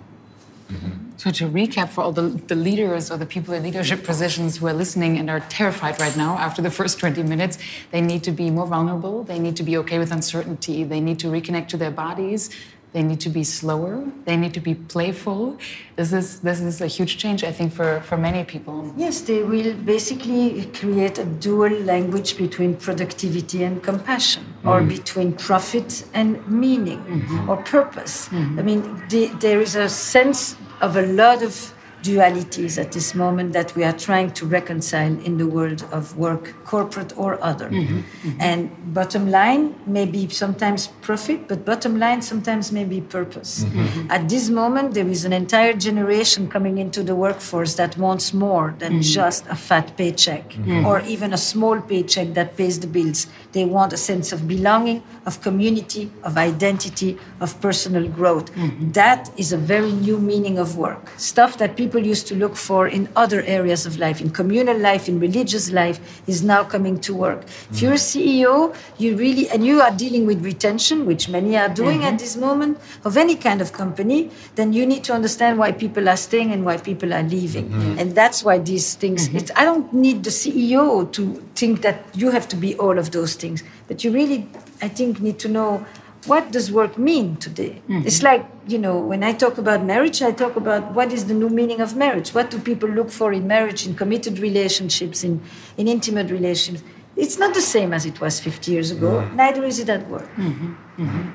[0.72, 1.10] Mm-hmm.
[1.18, 4.68] So to recap for all the, the leaders or the people in leadership positions who
[4.68, 7.58] are listening and are terrified right now after the first 20 minutes,
[7.92, 9.24] they need to be more vulnerable.
[9.24, 10.86] They need to be okay with uncertainty.
[10.86, 12.50] They need to reconnect to their bodies.
[12.92, 14.04] They need to be slower.
[14.26, 15.58] They need to be playful.
[15.96, 18.92] This is this is a huge change, I think, for, for many people.
[18.98, 24.70] Yes, they will basically create a dual language between productivity and compassion, mm.
[24.70, 27.50] or between profit and meaning, mm-hmm.
[27.50, 28.30] or purpose.
[28.30, 28.60] Mm-hmm.
[28.60, 33.54] I mean, the, there is a sense of a lot of dualities at this moment
[33.54, 37.70] that we are trying to reconcile in the world of work, corporate or other.
[37.70, 38.42] Mm-hmm, mm-hmm.
[38.42, 43.64] And bottom line may be sometimes profit, but bottom line sometimes may be purpose.
[43.64, 44.12] Mm-hmm.
[44.12, 48.76] At this moment, there is an entire generation coming into the workforce that wants more
[48.80, 49.02] than mm-hmm.
[49.02, 50.86] just a fat paycheck mm-hmm.
[50.86, 53.28] or even a small paycheck that pays the bills.
[53.52, 58.54] They want a sense of belonging, of community, of identity, of personal growth.
[58.54, 58.92] Mm-hmm.
[58.92, 61.10] That is a very new meaning of work.
[61.18, 64.78] Stuff that people people used to look for in other areas of life, in communal
[64.78, 67.42] life, in religious life, is now coming to work.
[67.42, 67.74] Mm-hmm.
[67.74, 71.68] If you're a CEO, you really, and you are dealing with retention, which many are
[71.68, 72.14] doing mm-hmm.
[72.14, 76.08] at this moment, of any kind of company, then you need to understand why people
[76.08, 77.70] are staying and why people are leaving.
[77.70, 78.00] Mm-hmm.
[78.00, 79.58] And that's why these things, mm-hmm.
[79.58, 83.34] I don't need the CEO to think that you have to be all of those
[83.34, 84.48] things, but you really,
[84.84, 85.84] I think, need to know
[86.26, 87.82] what does work mean today?
[87.88, 88.08] Mm-hmm.
[88.08, 91.34] It's like, you know, when I talk about marriage, I talk about what is the
[91.34, 92.34] new meaning of marriage?
[92.34, 95.42] What do people look for in marriage, in committed relationships, in,
[95.78, 96.88] in intimate relationships?
[97.16, 99.36] It's not the same as it was 50 years ago, mm-hmm.
[99.36, 100.30] neither is it at work.
[100.36, 101.04] Mm-hmm.
[101.04, 101.30] mm-hmm.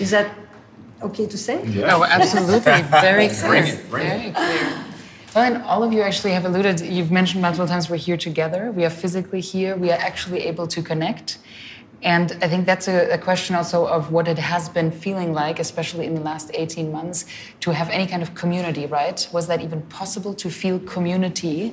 [0.00, 0.34] Is that
[1.02, 1.64] okay to say?
[1.66, 1.96] Yeah.
[1.96, 2.82] Oh, absolutely.
[3.00, 3.48] Very clear.
[3.48, 4.34] Bring it, bring Very it.
[4.34, 4.84] clear.
[5.34, 8.70] Well, and all of you actually have alluded, you've mentioned multiple times we're here together.
[8.70, 9.76] We are physically here.
[9.76, 11.38] We are actually able to connect.
[12.02, 15.60] And I think that's a, a, question also of what it has been feeling like,
[15.60, 17.26] especially in the last 18 months,
[17.60, 19.28] to have any kind of community, right?
[19.32, 21.72] Was that even possible to feel community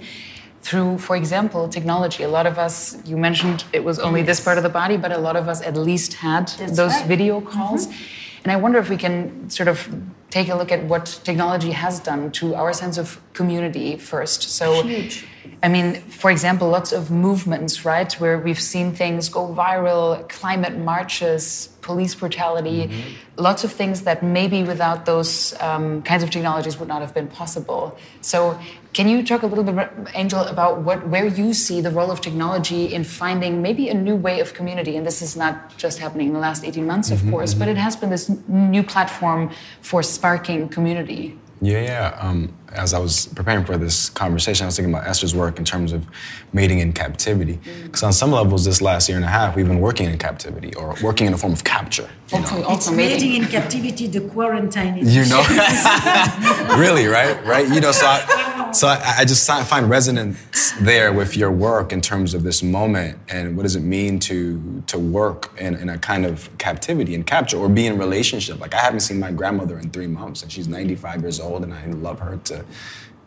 [0.61, 2.21] through, for example, technology?
[2.23, 5.11] A lot of us, you mentioned it was only this part of the body, but
[5.11, 7.07] a lot of us at least had that's those right.
[7.07, 7.87] video calls.
[7.87, 8.43] Mm -hmm.
[8.43, 9.89] And I wonder if we can sort of
[10.29, 14.41] take a look at what technology has done to our sense of community first.
[14.43, 15.25] So, Huge
[15.61, 20.77] I mean, for example, lots of movements, right, where we've seen things go viral, climate
[20.77, 23.41] marches, police brutality, mm-hmm.
[23.41, 27.27] lots of things that maybe without those um, kinds of technologies would not have been
[27.27, 27.97] possible.
[28.21, 28.59] So,
[28.93, 32.21] can you talk a little bit, Angel, about what where you see the role of
[32.21, 34.97] technology in finding maybe a new way of community?
[34.97, 37.59] And this is not just happening in the last 18 months, of mm-hmm, course, mm-hmm.
[37.59, 41.37] but it has been this new platform for sparking community.
[41.61, 42.17] Yeah, yeah.
[42.21, 45.65] Um, as I was preparing for this conversation, I was thinking about Esther's work in
[45.65, 46.05] terms of
[46.53, 47.59] mating in captivity.
[47.83, 50.73] Because on some levels, this last year and a half, we've been working in captivity
[50.75, 52.09] or working in a form of capture.
[52.31, 52.65] You know?
[52.69, 54.97] It's mating in captivity, the quarantine.
[54.97, 55.41] You know,
[56.77, 57.43] really, right?
[57.45, 57.67] Right?
[57.67, 62.01] You know, so I, so I, I just find resonance there with your work in
[62.01, 65.97] terms of this moment and what does it mean to to work in, in a
[65.97, 68.59] kind of captivity and capture or be in relationship.
[68.59, 71.73] Like I haven't seen my grandmother in three months, and she's 95 years old, and
[71.73, 72.65] I love her to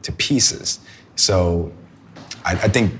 [0.02, 0.81] to pieces.
[1.16, 1.72] So
[2.44, 2.92] I, I think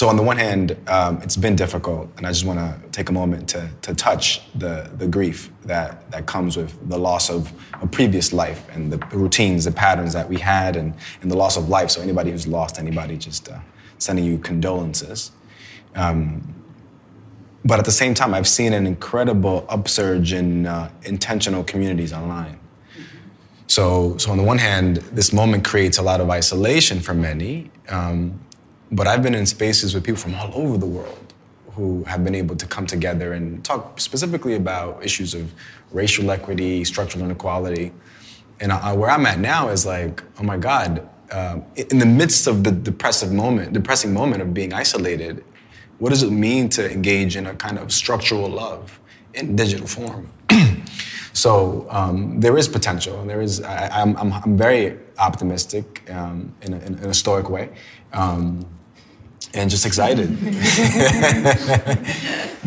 [0.00, 3.10] so on the one hand, um, it's been difficult, and I just want to take
[3.10, 7.52] a moment to, to touch the, the grief that, that comes with the loss of
[7.82, 11.58] a previous life and the routines, the patterns that we had, and, and the loss
[11.58, 11.90] of life.
[11.90, 13.58] So anybody who's lost anybody, just uh,
[13.98, 15.32] sending you condolences.
[15.94, 16.54] Um,
[17.66, 22.58] but at the same time, I've seen an incredible upsurge in uh, intentional communities online.
[23.66, 27.70] So, so on the one hand, this moment creates a lot of isolation for many.
[27.90, 28.40] Um,
[28.92, 31.34] but I've been in spaces with people from all over the world
[31.72, 35.52] who have been able to come together and talk specifically about issues of
[35.92, 37.92] racial equity, structural inequality.
[38.60, 42.46] And I, where I'm at now is like, oh my God, uh, in the midst
[42.46, 45.44] of the depressive moment, depressing moment of being isolated,
[45.98, 48.98] what does it mean to engage in a kind of structural love
[49.34, 50.30] in digital form?
[51.32, 53.20] So um, there is potential.
[53.20, 53.62] And there is.
[53.62, 57.70] I, am I'm, I'm very optimistic um, in, a, in, a, stoic way,
[58.12, 58.66] um,
[59.54, 60.28] and just excited.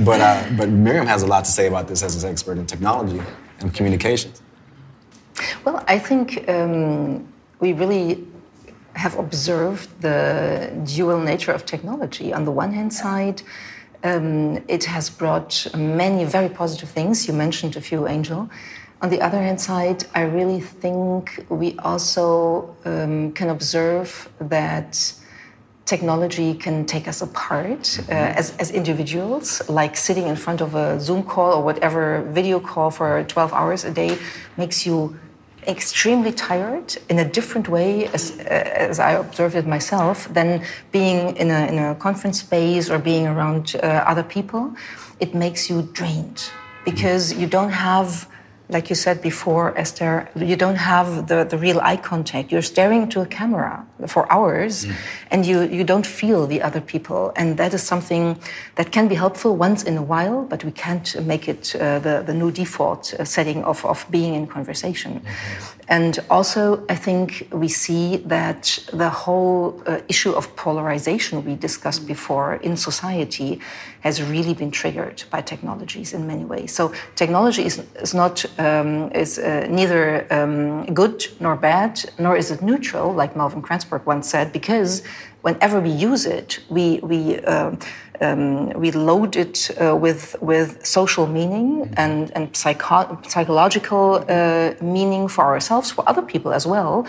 [0.05, 2.65] but uh, but Miriam has a lot to say about this as an expert in
[2.65, 3.21] technology
[3.59, 4.41] and communications.
[5.65, 7.27] Well, I think um,
[7.59, 8.27] we really
[8.95, 12.31] have observed the dual nature of technology.
[12.33, 13.41] On the one hand side
[14.03, 17.27] um, it has brought many very positive things.
[17.27, 18.49] You mentioned a few, Angel.
[19.01, 25.13] On the other hand side, I really think we also um, can observe that
[25.85, 30.99] technology can take us apart uh, as, as individuals, like sitting in front of a
[30.99, 34.17] Zoom call or whatever video call for 12 hours a day
[34.57, 35.17] makes you
[35.67, 41.35] extremely tired in a different way as, uh, as I observed it myself than being
[41.37, 44.75] in a, in a conference space or being around uh, other people.
[45.19, 46.49] It makes you drained
[46.85, 48.27] because you don't have
[48.69, 52.51] like you said before, Esther, you don't have the, the real eye contact.
[52.51, 54.95] You're staring into a camera for hours mm.
[55.31, 57.33] and you, you don't feel the other people.
[57.35, 58.39] And that is something
[58.75, 62.23] that can be helpful once in a while, but we can't make it uh, the,
[62.25, 65.19] the new default uh, setting of, of being in conversation.
[65.19, 65.73] Mm-hmm.
[65.89, 72.07] And also, I think we see that the whole uh, issue of polarization we discussed
[72.07, 73.59] before in society
[74.03, 76.75] has really been triggered by technologies in many ways.
[76.75, 82.51] So technology is, is not um, is uh, neither um, good nor bad, nor is
[82.51, 85.03] it neutral, like Melvin Kranzberg once said, because
[85.41, 87.71] whenever we use it, we we uh,
[88.21, 95.29] um, we load it uh, with with social meaning and and psycho psychological uh, meaning
[95.29, 97.05] for ourselves, for other people as well.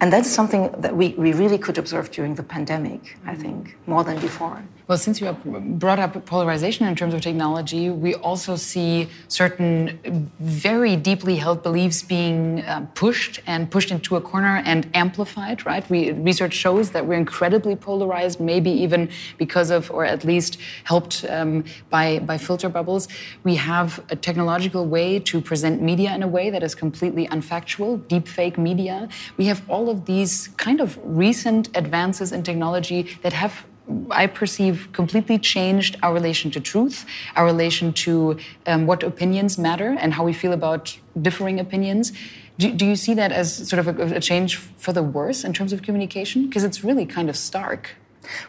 [0.00, 4.02] And that's something that we, we really could observe during the pandemic, I think, more
[4.02, 4.62] than before.
[4.88, 5.30] Well, since you
[5.78, 10.00] brought up polarization in terms of technology, we also see certain
[10.40, 15.88] very deeply held beliefs being uh, pushed and pushed into a corner and amplified, right?
[15.88, 21.24] We, research shows that we're incredibly polarized, maybe even because of, or at least helped
[21.28, 23.06] um, by, by filter bubbles.
[23.44, 28.00] We have a technological way to present media in a way that is completely unfactual,
[28.08, 29.08] deepfake media.
[29.36, 33.64] We have all of these kind of recent advances in technology that have
[34.10, 39.96] I perceive completely changed our relation to truth, our relation to um, what opinions matter,
[39.98, 42.12] and how we feel about differing opinions.
[42.58, 45.52] Do, do you see that as sort of a, a change for the worse in
[45.52, 46.46] terms of communication?
[46.46, 47.96] Because it's really kind of stark.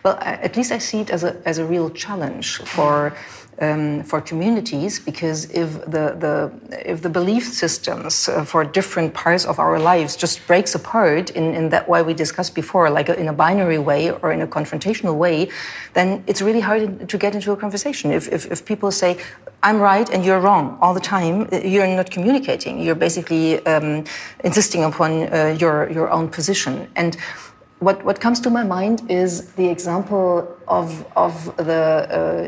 [0.03, 3.13] Well, at least I see it as a, as a real challenge for
[3.61, 6.51] um, for communities because if the, the
[6.89, 11.53] if the belief systems uh, for different parts of our lives just breaks apart in,
[11.53, 15.15] in that way we discussed before, like in a binary way or in a confrontational
[15.15, 15.49] way,
[15.93, 18.11] then it's really hard to get into a conversation.
[18.11, 19.17] If, if, if people say,
[19.63, 22.79] I'm right and you're wrong all the time, you're not communicating.
[22.79, 24.05] You're basically um,
[24.43, 26.87] insisting upon uh, your, your own position.
[26.95, 27.15] And
[27.81, 31.73] what, what comes to my mind is the example of, of the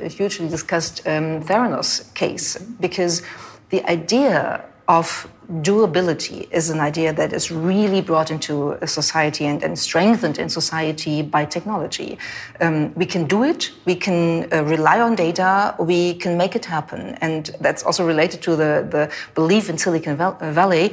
[0.06, 3.24] uh, hugely discussed um, Theranos case, because
[3.70, 4.64] the idea
[5.00, 5.28] of
[5.62, 10.50] doability is an idea that is really brought into a society and, and strengthened in
[10.50, 12.18] society by technology.
[12.62, 16.66] Um, we can do it, we can uh, rely on data, we can make it
[16.66, 17.02] happen.
[17.22, 20.86] And that's also related to the, the belief in Silicon Valley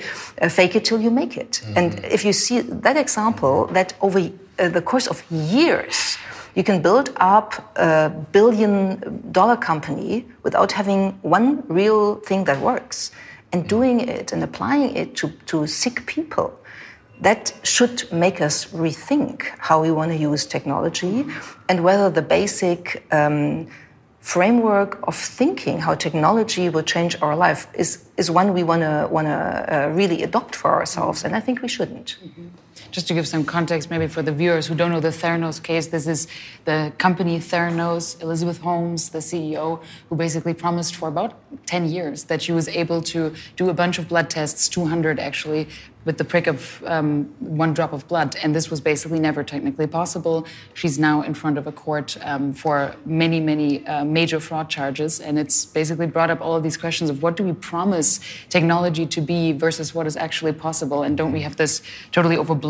[0.43, 1.53] uh, fake it till you make it.
[1.63, 1.79] Mm -hmm.
[1.79, 4.31] And if you see that example, that over uh,
[4.77, 6.19] the course of years,
[6.55, 8.99] you can build up a billion
[9.33, 13.11] dollar company without having one real thing that works
[13.53, 16.59] and doing it and applying it to, to sick people,
[17.21, 21.27] that should make us rethink how we want to use technology
[21.69, 23.67] and whether the basic um,
[24.21, 29.09] framework of thinking how technology will change our life is, is one we want to
[29.11, 32.19] want to uh, really adopt for ourselves, and I think we shouldn't.
[32.23, 32.49] Mm -hmm.
[32.91, 35.89] Just to give some context, maybe for the viewers who don't know the Theranos case,
[35.89, 36.27] this is
[36.65, 41.35] the company Theranos, Elizabeth Holmes, the CEO, who basically promised for about
[41.67, 45.69] 10 years that she was able to do a bunch of blood tests, 200 actually,
[46.05, 48.35] with the prick of um, one drop of blood.
[48.43, 50.47] And this was basically never technically possible.
[50.73, 55.21] She's now in front of a court um, for many, many uh, major fraud charges.
[55.21, 59.05] And it's basically brought up all of these questions of what do we promise technology
[59.07, 61.03] to be versus what is actually possible?
[61.03, 62.70] And don't we have this totally overblown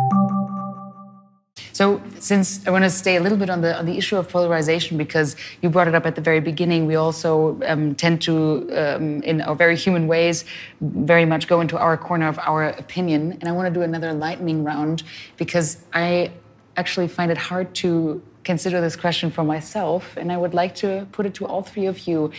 [1.73, 4.27] So, since I want to stay a little bit on the on the issue of
[4.29, 8.69] polarization, because you brought it up at the very beginning, we also um, tend to,
[8.75, 10.45] um, in our very human ways,
[10.81, 13.37] very much go into our corner of our opinion.
[13.39, 15.03] And I want to do another lightning round
[15.37, 16.31] because I
[16.77, 21.07] actually find it hard to consider this question for myself, and I would like to
[21.11, 22.31] put it to all three of you.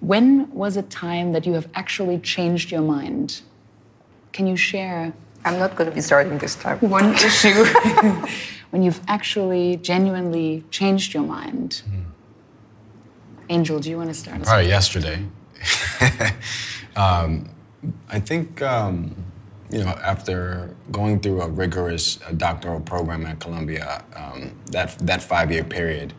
[0.00, 3.42] When was a time that you have actually changed your mind?
[4.32, 5.12] Can you share?
[5.44, 6.78] I'm not going to be starting this time.
[6.80, 7.64] One issue
[8.70, 11.82] when you've actually genuinely changed your mind.
[11.88, 12.04] Mm.
[13.48, 14.46] Angel, do you want to start?
[14.46, 15.26] All right, yesterday.
[16.96, 17.50] um,
[18.08, 19.14] I think, um,
[19.70, 25.22] you know, after going through a rigorous uh, doctoral program at Columbia, um, that, that
[25.22, 26.14] five year period,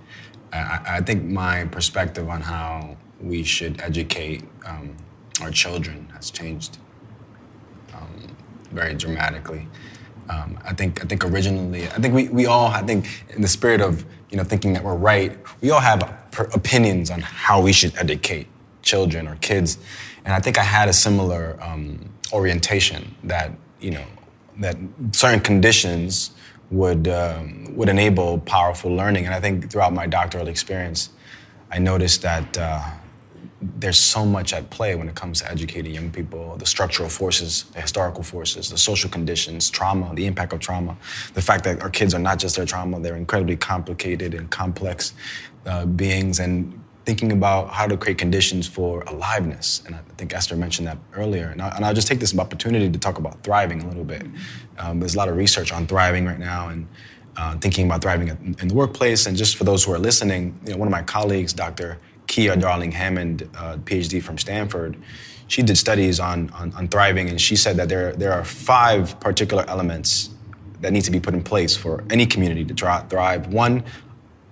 [0.52, 4.96] I, I, think my perspective on how we should educate um,
[5.42, 6.78] our children has changed
[7.94, 8.36] um,
[8.72, 9.68] very dramatically.
[10.30, 13.48] Um, I think I think originally I think we, we all I think in the
[13.48, 16.02] spirit of you know thinking that we're right we all have
[16.54, 18.48] opinions on how we should educate
[18.82, 19.78] children or kids
[20.26, 24.06] and I think I had a similar um, orientation that you know
[24.60, 24.78] that
[25.12, 26.32] certain conditions
[26.70, 29.26] would um, would enable powerful learning.
[29.26, 31.10] And I think throughout my doctoral experience,
[31.72, 32.90] I noticed that uh,
[33.62, 37.66] there's so much at play when it comes to educating young people the structural forces,
[37.74, 40.98] the historical forces, the social conditions, trauma, the impact of trauma,
[41.34, 45.14] the fact that our kids are not just their trauma, they're incredibly complicated and complex
[45.66, 46.40] uh, beings.
[46.40, 49.82] And thinking about how to create conditions for aliveness.
[49.86, 51.48] And I think Esther mentioned that earlier.
[51.48, 54.24] And, I, will just take this opportunity to talk about thriving a little bit.
[54.78, 56.88] Um, there's a lot of research on thriving right now and
[57.38, 59.26] uh, thinking about thriving in the workplace.
[59.26, 61.98] And just for those who are listening, you know, one of my colleagues, Dr.
[62.28, 64.98] Kia Darling Hammond, uh, PhD from Stanford,
[65.48, 69.20] she did studies on, on, on thriving, and she said that there, there are five
[69.20, 70.30] particular elements
[70.80, 72.74] that need to be put in place for any community to
[73.10, 73.48] thrive.
[73.48, 73.84] One,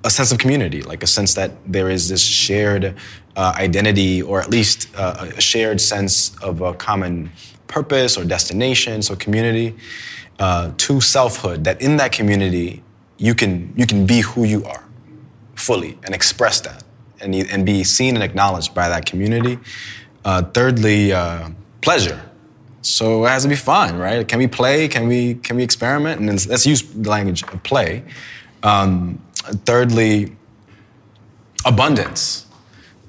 [0.04, 2.96] a sense of community, like a sense that there is this shared
[3.36, 7.32] uh, identity or at least uh, a shared sense of a common
[7.68, 9.76] purpose or destination, so community.
[10.38, 12.82] Uh, to selfhood, that in that community
[13.18, 14.86] you can you can be who you are
[15.56, 16.82] fully and express that
[17.22, 19.60] and, and be seen and acknowledged by that community.
[20.26, 21.50] Uh, thirdly, uh,
[21.82, 22.22] pleasure.
[22.82, 24.28] So it has to be fun, right?
[24.28, 24.88] Can we play?
[24.88, 26.22] Can we can we experiment?
[26.22, 28.04] And let's use the language of play.
[28.64, 29.22] Um,
[29.66, 30.36] thirdly,
[31.66, 32.46] abundance.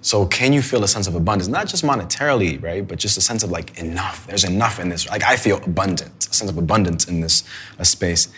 [0.02, 1.48] So can you feel a sense of abundance?
[1.48, 2.86] Not just monetarily, right?
[2.86, 4.26] But just a sense of like enough.
[4.26, 5.08] There's enough in this.
[5.08, 7.44] Like I feel abundant, a sense of abundance in this
[7.82, 8.28] space.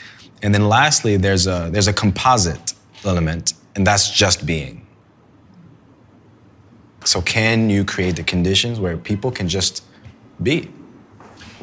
[0.43, 4.82] And then lastly, there's a there's a composite element, and that's just being.
[7.05, 9.85] So can you create the conditions where people can just
[10.43, 10.71] be?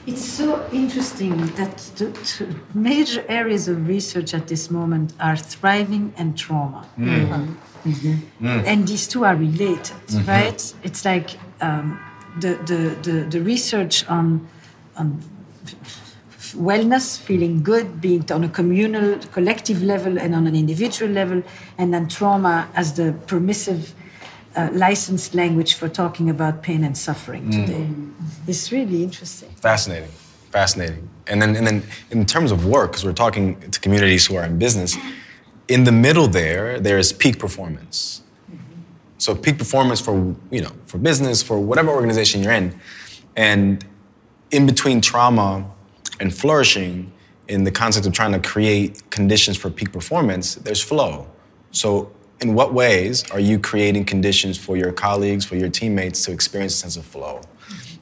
[0.08, 6.38] It's so interesting that the major areas of research at this moment are thriving and
[6.38, 6.88] trauma.
[6.98, 7.56] Mm.
[7.86, 8.46] Mm-hmm.
[8.46, 8.66] Mm.
[8.66, 10.26] And these two are related, mm-hmm.
[10.28, 10.74] right?
[10.84, 12.00] It's like um,
[12.40, 14.48] the, the, the, the, research on,
[14.98, 15.22] on
[16.56, 21.44] wellness, feeling good, being on a communal, collective level and on an individual level,
[21.78, 23.94] and then trauma as the permissive
[24.56, 27.66] uh, licensed language for talking about pain and suffering mm.
[27.66, 27.88] today.
[28.48, 29.50] It's really interesting.
[29.56, 30.10] Fascinating,
[30.52, 31.10] fascinating.
[31.28, 34.46] And then, and then in terms of work, because we're talking to communities who are
[34.46, 34.98] in business,
[35.68, 38.22] in the middle there, there is peak performance.
[39.20, 42.80] So peak performance for you know for business, for whatever organization you're in,
[43.36, 43.86] and
[44.50, 45.70] in between trauma
[46.22, 47.12] and flourishing,
[47.50, 51.28] in the concept of trying to create conditions for peak performance, there's flow.
[51.72, 56.32] So in what ways are you creating conditions for your colleagues, for your teammates to
[56.32, 57.42] experience a sense of flow?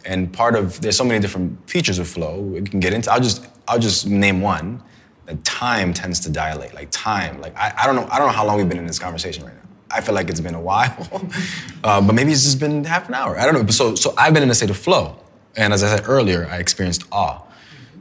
[0.06, 3.12] And part of there's so many different features of flow we can get into.
[3.12, 4.82] I'll just I'll just name one.
[5.26, 6.74] That time tends to dilate.
[6.74, 7.42] Like time.
[7.42, 9.44] Like I, I don't know I don't know how long we've been in this conversation
[9.44, 9.62] right now.
[9.90, 11.08] I feel like it's been a while,
[11.84, 13.38] uh, but maybe it's just been half an hour.
[13.40, 13.64] I don't know.
[13.64, 15.18] But So so I've been in a state of flow,
[15.56, 17.42] and as I said earlier, I experienced awe.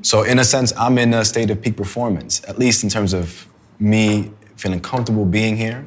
[0.02, 3.12] So in a sense, I'm in a state of peak performance, at least in terms
[3.12, 3.48] of
[3.80, 5.86] me feeling comfortable being here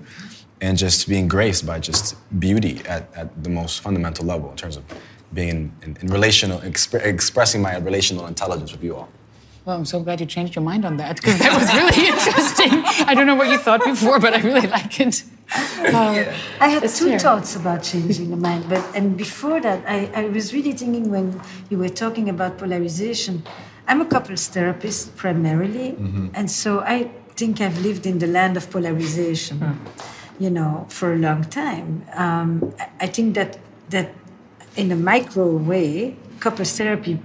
[0.61, 4.77] and just being graced by just beauty at, at the most fundamental level in terms
[4.77, 4.83] of
[5.33, 9.09] being in, in, in relational, exp- expressing my relational intelligence with you all.
[9.65, 12.83] Well, I'm so glad you changed your mind on that because that was really interesting.
[13.07, 15.23] I don't know what you thought before, but I really like it.
[15.93, 16.25] Um,
[16.59, 17.19] I had two clear.
[17.19, 21.39] thoughts about changing the mind, but and before that, I, I was really thinking when
[21.69, 23.43] you were talking about polarization.
[23.87, 26.27] I'm a couples therapist primarily, mm-hmm.
[26.35, 29.59] and so I think I've lived in the land of polarization.
[29.59, 29.77] Mm
[30.39, 32.05] you know, for a long time.
[32.13, 33.59] Um, I think that
[33.89, 34.13] that
[34.75, 37.19] in a micro way, couples therapy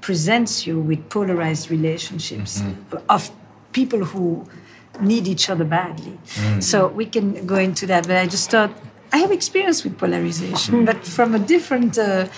[0.00, 2.96] presents you with polarized relationships mm-hmm.
[3.08, 3.30] of
[3.72, 4.46] people who
[5.00, 6.12] need each other badly.
[6.12, 6.60] Mm-hmm.
[6.60, 8.70] So we can go into that, but I just thought
[9.12, 10.84] I have experience with polarization, mm-hmm.
[10.84, 11.98] but from a different.
[11.98, 12.28] Uh,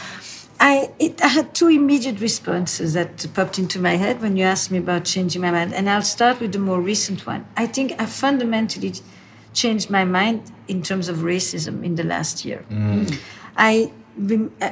[0.63, 4.71] I, it, I had two immediate responses that popped into my head when you asked
[4.71, 7.47] me about changing my mind, and I'll start with the more recent one.
[7.57, 8.93] I think I fundamentally
[9.53, 12.65] changed my mind in terms of racism in the last year.
[12.71, 13.19] Mm.
[13.57, 13.91] I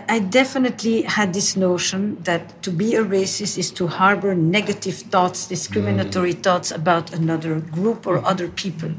[0.09, 5.47] I definitely had this notion that to be a racist is to harbor negative thoughts,
[5.47, 6.43] discriminatory mm.
[6.43, 8.91] thoughts about another group or other people,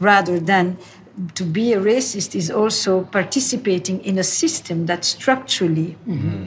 [0.00, 0.78] rather than
[1.34, 6.46] to be a racist is also participating in a system that structurally mm-hmm.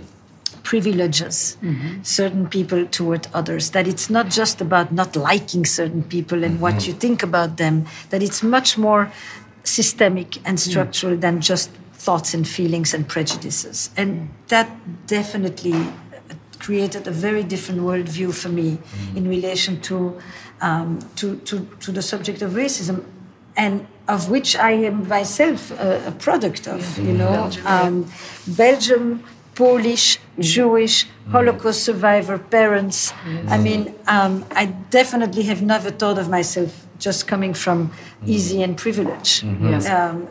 [0.72, 2.03] Privileges mm-hmm.
[2.03, 3.72] certain people toward others.
[3.72, 6.65] That it's not just about not liking certain people and mm-hmm.
[6.65, 9.03] what you think about them, that it's much more
[9.63, 11.22] systemic and structural mm.
[11.22, 11.70] than just
[12.05, 13.89] thoughts and feelings and prejudices.
[13.95, 14.68] And that
[15.07, 15.78] definitely
[16.59, 19.18] created a very different worldview for me mm.
[19.18, 19.95] in relation to,
[20.61, 23.05] um, to, to, to the subject of racism.
[23.55, 27.32] And of which I am myself a, a product of, you know.
[27.32, 28.11] Belgium, um,
[28.47, 29.24] Belgium
[29.57, 33.11] Polish, Jewish, Holocaust survivor parents.
[33.47, 37.91] I mean, um, I definitely have never thought of myself just coming from
[38.25, 39.41] easy and privilege.
[39.41, 39.69] Mm-hmm.
[39.69, 39.89] Yes.
[39.89, 40.27] Um,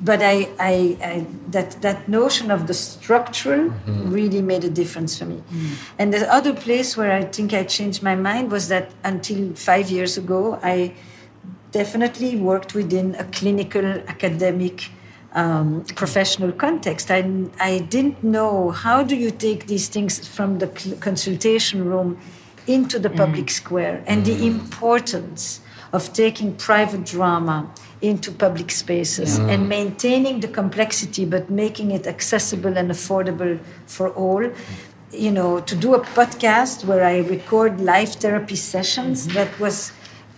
[0.00, 0.74] but I, I,
[1.04, 4.10] I, that, that notion of the structural mm-hmm.
[4.10, 5.42] really made a difference for me.
[5.52, 5.74] Mm.
[5.98, 9.90] And the other place where I think I changed my mind was that until five
[9.90, 10.94] years ago, I
[11.72, 14.88] definitely worked within a clinical academic
[15.32, 17.10] um, professional context.
[17.10, 20.66] I, I didn't know how do you take these things from the
[21.00, 22.18] consultation room
[22.66, 23.50] into the public mm.
[23.50, 25.60] square and the importance
[25.92, 27.68] of taking private drama
[28.00, 29.48] into public spaces yeah.
[29.48, 34.48] and maintaining the complexity but making it accessible and affordable for all
[35.12, 39.34] you know to do a podcast where i record live therapy sessions mm-hmm.
[39.34, 39.92] that was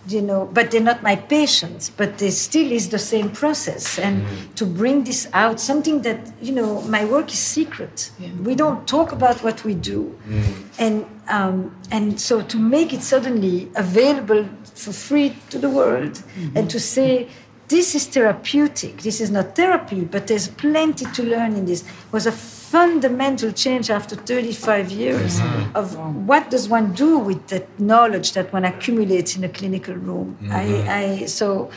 [0.08, 3.98] you know, but they're not my patients, but it still is the same process.
[3.98, 4.54] And mm.
[4.56, 8.10] to bring this out, something that, you know, my work is secret.
[8.18, 8.30] Yeah.
[8.42, 10.18] We don't talk about what we do.
[10.28, 10.54] Mm.
[10.78, 16.56] And, um, and so to make it suddenly available for free to the world mm-hmm.
[16.56, 17.28] and to say,
[17.68, 22.26] this is therapeutic, this is not therapy, but there's plenty to learn in this, was
[22.26, 22.32] a
[22.72, 25.76] fundamental change after 35 years mm-hmm.
[25.76, 25.94] of
[26.26, 30.38] what does one do with that knowledge that one accumulates in a clinical room.
[30.40, 30.52] Mm-hmm.
[30.52, 31.70] I, I, so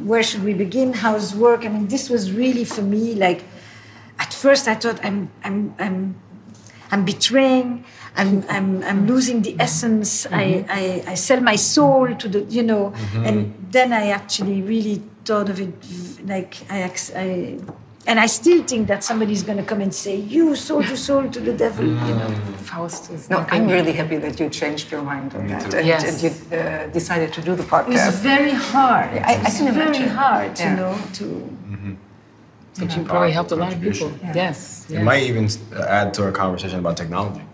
[0.00, 0.92] where should we begin?
[0.92, 1.64] How's work?
[1.64, 3.44] I mean, this was really for me like,
[4.18, 6.20] at first I thought I'm, I'm, I'm,
[6.90, 7.86] I'm betraying.
[8.14, 10.26] I'm, I'm, I'm losing the essence.
[10.26, 10.34] Mm-hmm.
[10.34, 13.24] I, I, I, sell my soul to the, you know, mm-hmm.
[13.24, 15.72] and then I actually really thought of it
[16.26, 17.58] like I, I
[18.06, 21.28] and I still think that somebody's going to come and say, "You sold your soul
[21.28, 22.08] to the devil." Mm.
[22.08, 22.30] You know,
[22.70, 23.30] Faust is.
[23.30, 26.02] No, I'm really happy that you changed your mind on that and, yes.
[26.08, 28.08] and you uh, decided to do the podcast.
[28.08, 29.10] It's very hard.
[29.18, 29.92] I, I can imagine.
[29.92, 30.70] Very hard, yeah.
[30.70, 31.24] you know, to.
[31.24, 31.94] Mm-hmm.
[32.78, 34.10] But you probably helped a lot of people.
[34.22, 34.32] Yeah.
[34.34, 34.90] Yes.
[34.90, 37.44] It might even add to our conversation about technology.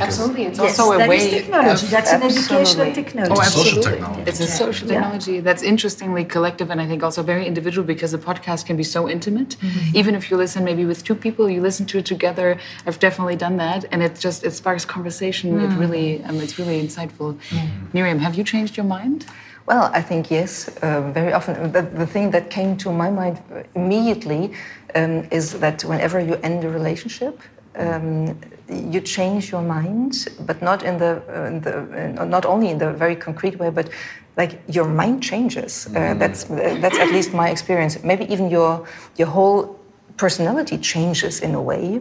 [0.00, 1.30] Absolutely, it's yes, also a way.
[1.30, 1.86] technology.
[1.86, 3.32] Of, That's an educational technology.
[3.34, 3.72] Oh, absolutely.
[3.72, 4.22] Social technology.
[4.30, 4.94] It's a social yeah.
[4.94, 8.84] technology that's interestingly collective and I think also very individual because the podcast can be
[8.84, 9.50] so intimate.
[9.50, 9.96] Mm-hmm.
[9.96, 12.58] Even if you listen maybe with two people, you listen to it together.
[12.86, 15.46] I've definitely done that, and it just it sparks conversation.
[15.52, 15.64] Mm.
[15.64, 17.38] It really, um, it's really insightful.
[17.50, 17.94] Mm.
[17.94, 19.26] Miriam, have you changed your mind?
[19.66, 21.70] Well, I think yes, uh, very often.
[21.72, 23.40] The, the, thing that came to my mind
[23.76, 24.52] immediately
[24.96, 27.40] um, is that whenever you end a relationship,
[27.76, 32.68] um, you change your mind, but not in the, uh, in the uh, not only
[32.68, 33.88] in the very concrete way, but
[34.36, 35.86] like your mind changes.
[35.88, 36.18] Uh, mm.
[36.18, 38.02] that's that's at least my experience.
[38.02, 39.78] Maybe even your your whole
[40.16, 42.00] personality changes in a way.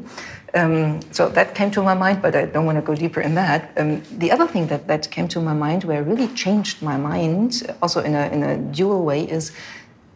[0.54, 3.36] Um, so that came to my mind, but I don't want to go deeper in
[3.36, 3.72] that.
[3.78, 7.74] Um, the other thing that, that came to my mind, where really changed my mind,
[7.82, 9.54] also in a, in a dual way, is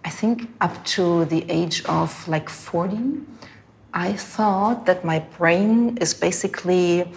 [0.04, 2.98] I think up to the age of like 40,
[3.96, 7.10] I thought that my brain is basically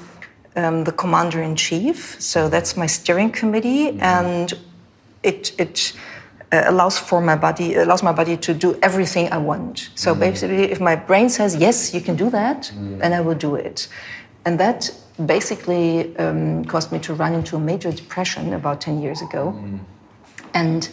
[0.55, 2.17] um, the commander in chief.
[2.21, 4.03] So that's my steering committee, mm-hmm.
[4.03, 4.53] and
[5.23, 5.93] it it
[6.53, 9.91] uh, allows for my body allows my body to do everything I want.
[9.95, 10.21] So mm.
[10.21, 12.99] basically, if my brain says yes, you can do that, mm.
[13.01, 13.89] then I will do it,
[14.45, 14.91] and that
[15.27, 19.81] basically um, caused me to run into a major depression about ten years ago, mm.
[20.55, 20.89] and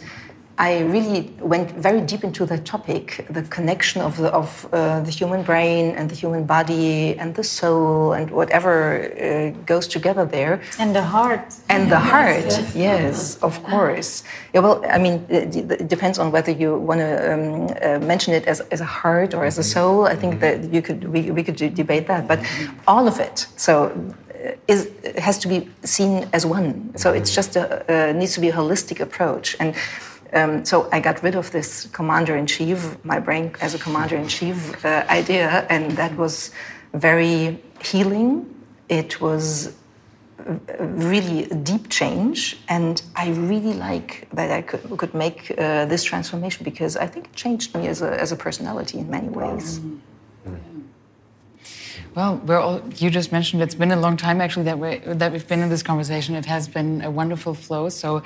[0.58, 5.10] I really went very deep into the topic, the connection of the, of, uh, the
[5.10, 10.62] human brain and the human body and the soul and whatever uh, goes together there.
[10.78, 11.54] And the heart.
[11.68, 14.24] And the heart, yes, yes of course.
[14.54, 18.32] Yeah, well, I mean, it, it depends on whether you want to um, uh, mention
[18.32, 20.06] it as, as a heart or as a soul.
[20.06, 22.40] I think that you could we, we could debate that, but
[22.86, 23.46] all of it.
[23.56, 23.92] So
[24.34, 26.96] uh, is has to be seen as one.
[26.96, 29.74] So it's just a, needs to be a holistic approach and.
[30.32, 34.16] Um, so I got rid of this commander in chief, my brain as a commander
[34.16, 36.50] in chief uh, idea, and that was
[36.92, 38.46] very healing.
[38.88, 39.74] It was
[40.78, 46.04] really a deep change, and I really like that I could, could make uh, this
[46.04, 49.80] transformation because I think it changed me as a, as a personality in many ways.
[52.14, 55.46] Well, all, you just mentioned it's been a long time actually that, we that we've
[55.46, 56.34] been in this conversation.
[56.34, 57.90] It has been a wonderful flow.
[57.90, 58.22] So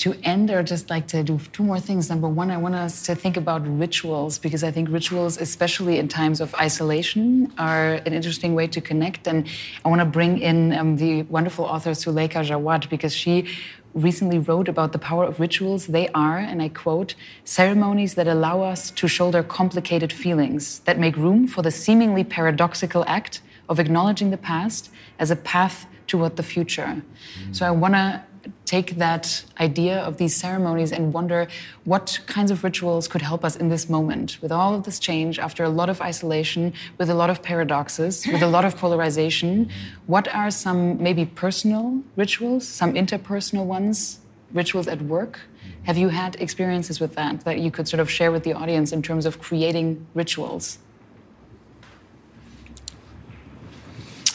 [0.00, 2.08] to end, or just like to do two more things.
[2.08, 6.08] Number one, I want us to think about rituals because I think rituals, especially in
[6.08, 9.28] times of isolation, are an interesting way to connect.
[9.28, 9.46] And
[9.84, 13.46] I want to bring in um, the wonderful author Suleika Jaouad because she
[13.92, 15.88] recently wrote about the power of rituals.
[15.88, 21.16] They are, and I quote, ceremonies that allow us to shoulder complicated feelings, that make
[21.16, 26.42] room for the seemingly paradoxical act of acknowledging the past as a path toward the
[26.42, 27.02] future.
[27.02, 27.56] Mm.
[27.56, 28.22] So I want to
[28.64, 31.48] take that idea of these ceremonies and wonder
[31.84, 35.38] what kinds of rituals could help us in this moment with all of this change
[35.38, 39.70] after a lot of isolation with a lot of paradoxes with a lot of polarization.
[40.06, 44.20] What are some maybe personal rituals some interpersonal ones
[44.52, 45.40] rituals at work?
[45.84, 48.92] Have you had experiences with that that you could sort of share with the audience
[48.92, 50.78] in terms of creating rituals?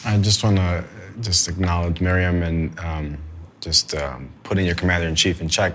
[0.04, 0.84] I just want to
[1.20, 3.18] just acknowledge miriam and um,
[3.66, 5.72] just um, putting your commander in chief in check.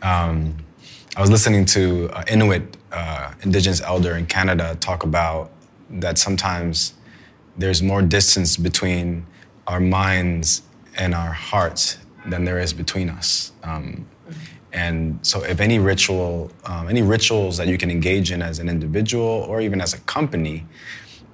[0.00, 0.56] Um,
[1.14, 5.50] I was listening to uh, Inuit uh, indigenous elder in Canada talk about
[5.90, 6.94] that sometimes
[7.58, 9.26] there's more distance between
[9.66, 10.62] our minds
[10.96, 13.52] and our hearts than there is between us.
[13.62, 14.08] Um,
[14.72, 18.68] and so, if any ritual, um, any rituals that you can engage in as an
[18.70, 20.64] individual or even as a company,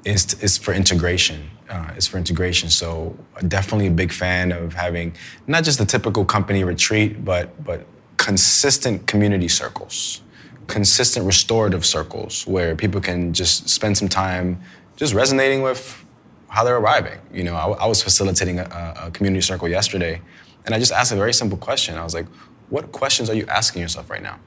[0.04, 2.68] is, is for integration uh, is for integration.
[2.68, 3.16] So
[3.48, 5.14] definitely a big fan of having
[5.46, 10.20] not just the typical company retreat, but but consistent community circles,
[10.66, 14.60] consistent restorative circles where people can just spend some time
[14.96, 16.04] just resonating with
[16.48, 17.18] how they're arriving.
[17.32, 20.20] You know, I, I was facilitating a, a community circle yesterday,
[20.66, 21.96] and I just asked a very simple question.
[21.96, 22.26] I was like,
[22.68, 24.38] "What questions are you asking yourself right now?"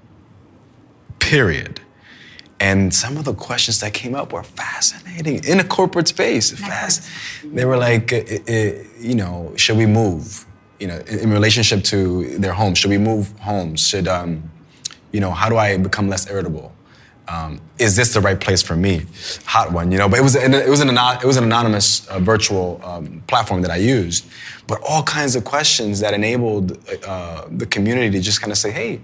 [1.19, 1.79] Period.
[2.63, 6.51] And some of the questions that came up were fascinating in a corporate space.
[6.51, 7.09] Fast.
[7.43, 8.09] They were like,
[9.09, 10.45] you know, should we move?
[10.79, 13.85] You know, in relationship to their home, should we move homes?
[13.85, 14.49] Should, um,
[15.11, 16.71] you know, how do I become less irritable?
[17.27, 19.05] Um, is this the right place for me?
[19.45, 20.07] Hot one, you know.
[20.07, 23.61] But it was an, it was an it was an anonymous uh, virtual um, platform
[23.63, 24.25] that I used,
[24.67, 28.71] but all kinds of questions that enabled uh, the community to just kind of say,
[28.71, 29.01] hey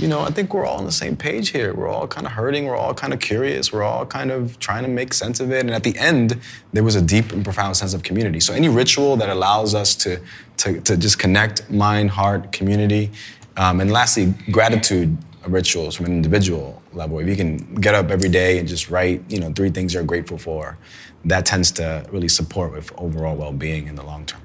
[0.00, 1.74] you know, I think we're all on the same page here.
[1.74, 2.64] We're all kind of hurting.
[2.64, 3.70] We're all kind of curious.
[3.70, 5.60] We're all kind of trying to make sense of it.
[5.60, 6.40] And at the end,
[6.72, 8.40] there was a deep and profound sense of community.
[8.40, 10.18] So any ritual that allows us to,
[10.58, 13.10] to, to just connect mind, heart, community.
[13.58, 17.18] Um, and lastly, gratitude rituals from an individual level.
[17.18, 20.02] If you can get up every day and just write, you know, three things you're
[20.02, 20.78] grateful for,
[21.26, 24.40] that tends to really support with overall well-being in the long term.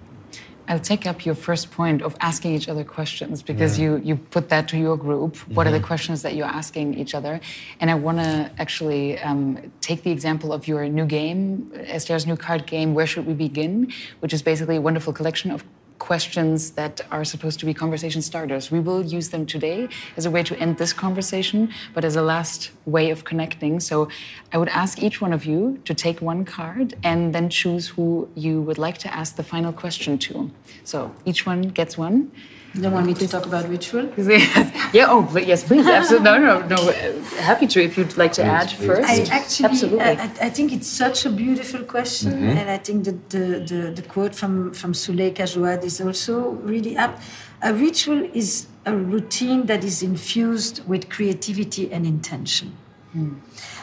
[0.68, 3.86] I'll take up your first point of asking each other questions because yeah.
[3.86, 5.38] you you put that to your group.
[5.38, 5.60] What mm-hmm.
[5.60, 5.86] are the mm-hmm.
[5.86, 7.40] questions that you're asking each other?
[7.80, 12.38] And I want to actually um, take the example of your new game, Esther's new
[12.38, 12.94] card game.
[12.94, 13.92] Where should we begin?
[14.22, 15.64] Which is basically a wonderful collection of
[16.00, 18.72] questions that are supposed to be conversation starters.
[18.72, 22.22] We will use them today as a way to end this conversation, but as a
[22.22, 23.80] last way of connecting.
[23.80, 24.10] So
[24.52, 28.30] I would ask each one of you to take one card and then choose who
[28.36, 30.52] you would like to ask the final question to.
[30.84, 32.32] So each one gets one.
[32.76, 34.12] You don't want me to talk about ritual?
[34.18, 35.88] yeah, oh, but yes, please.
[35.88, 36.26] Absolutely.
[36.26, 36.92] No, no, no.
[37.40, 39.10] Happy to if you'd like to add first.
[39.10, 40.02] I actually, Absolutely.
[40.02, 42.34] I, I, think it's such a beautiful question.
[42.34, 42.60] Mm -hmm.
[42.60, 46.98] And I think that the, the, the quote from, from Suleika Jaouad is also really
[46.98, 47.24] apt.
[47.62, 52.68] A ritual is a routine that is infused with creativity and intention.
[53.16, 53.36] Mm.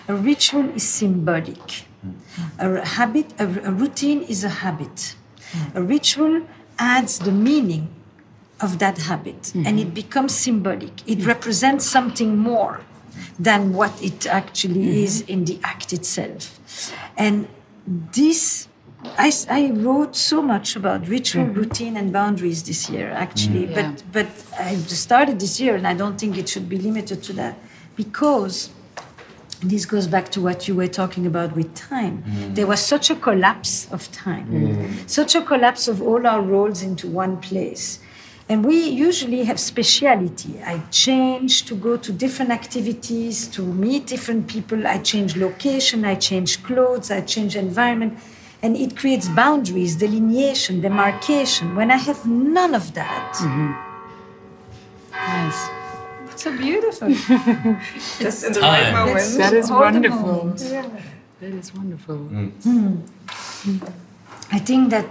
[0.09, 1.86] A ritual is symbolic.
[2.05, 2.14] Mm.
[2.59, 5.16] A habit, a, a, routine is a habit.
[5.53, 5.76] Mm.
[5.76, 6.43] A ritual
[6.76, 7.88] adds the meaning
[8.62, 9.66] of that habit mm-hmm.
[9.66, 11.06] and it becomes symbolic.
[11.06, 11.28] It mm-hmm.
[11.28, 12.80] represents something more
[13.38, 15.04] than what it actually mm-hmm.
[15.04, 16.58] is in the act itself.
[17.16, 17.48] And
[17.86, 18.68] this,
[19.18, 21.58] I, I wrote so much about ritual, mm-hmm.
[21.58, 23.66] routine, and boundaries this year, actually.
[23.66, 23.70] Mm.
[23.70, 23.90] Yeah.
[23.90, 24.26] But, but
[24.58, 27.58] I started this year, and I don't think it should be limited to that
[27.96, 28.70] because
[29.62, 32.22] this goes back to what you were talking about with time.
[32.26, 32.54] Mm.
[32.54, 35.08] There was such a collapse of time, mm.
[35.10, 38.00] such a collapse of all our roles into one place.
[38.49, 40.61] And we usually have speciality.
[40.64, 44.86] I change to go to different activities, to meet different people.
[44.86, 48.18] I change location, I change clothes, I change environment.
[48.62, 51.74] And it creates boundaries, delineation, demarcation.
[51.74, 53.72] When I have none of that, mm-hmm.
[55.11, 55.68] nice.
[56.32, 57.09] It's so beautiful.
[58.20, 59.38] Just in the right moment.
[59.38, 60.55] That is wonderful.
[60.59, 60.88] Yeah.
[61.40, 62.16] That is wonderful.
[62.16, 62.53] Mm.
[62.62, 63.93] Mm.
[64.53, 65.07] I think that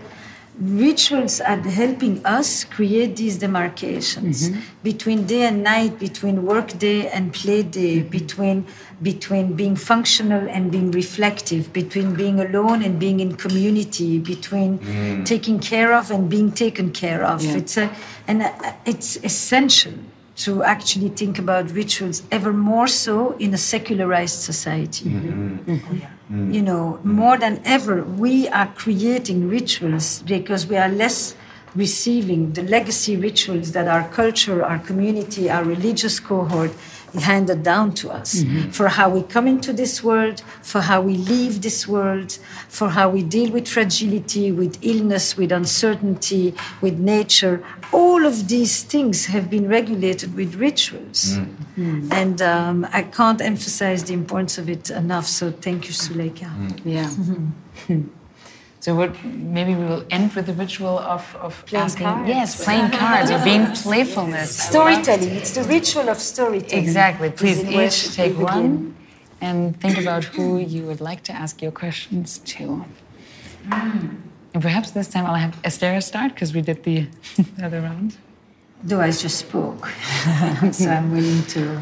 [0.62, 4.60] rituals are helping us create these demarcations mm-hmm.
[4.84, 8.10] between day and night between work day and play day mm-hmm.
[8.10, 8.66] between
[9.02, 15.26] between being functional and being reflective between being alone and being in community between mm.
[15.26, 17.58] taking care of and being taken care of yeah.
[17.58, 17.92] it's a,
[18.28, 19.94] and uh, it's essential
[20.44, 25.06] to actually think about rituals ever more so in a secularized society.
[25.06, 26.52] Mm-hmm.
[26.52, 31.36] You know, more than ever, we are creating rituals because we are less
[31.76, 36.72] receiving the legacy rituals that our culture, our community, our religious cohort
[37.20, 38.70] handed down to us mm-hmm.
[38.70, 42.38] for how we come into this world, for how we leave this world,
[42.70, 47.64] for how we deal with fragility, with illness, with uncertainty, with nature.
[47.92, 51.38] All of these things have been regulated with rituals.
[51.38, 52.12] Mm-hmm.
[52.12, 55.28] And um, I can't emphasize the importance of it enough.
[55.28, 56.46] So thank you, Suleika.
[56.46, 56.90] Mm-hmm.
[57.90, 57.98] Yeah.
[58.82, 62.28] So what, maybe we will end with the ritual of, of playing asking, cards.
[62.28, 64.58] Yes, playing cards or being playfulness.
[64.58, 65.30] Storytelling.
[65.30, 66.84] It's the ritual of storytelling.
[66.84, 67.30] Exactly.
[67.30, 68.96] Please each take one
[69.40, 72.84] and think about who you would like to ask your questions to.
[73.68, 74.18] Mm.
[74.56, 77.08] And perhaps this time I'll have Esther start because we did the
[77.64, 78.18] other round.
[78.84, 79.86] Though I just spoke,
[80.72, 81.80] so I'm willing to.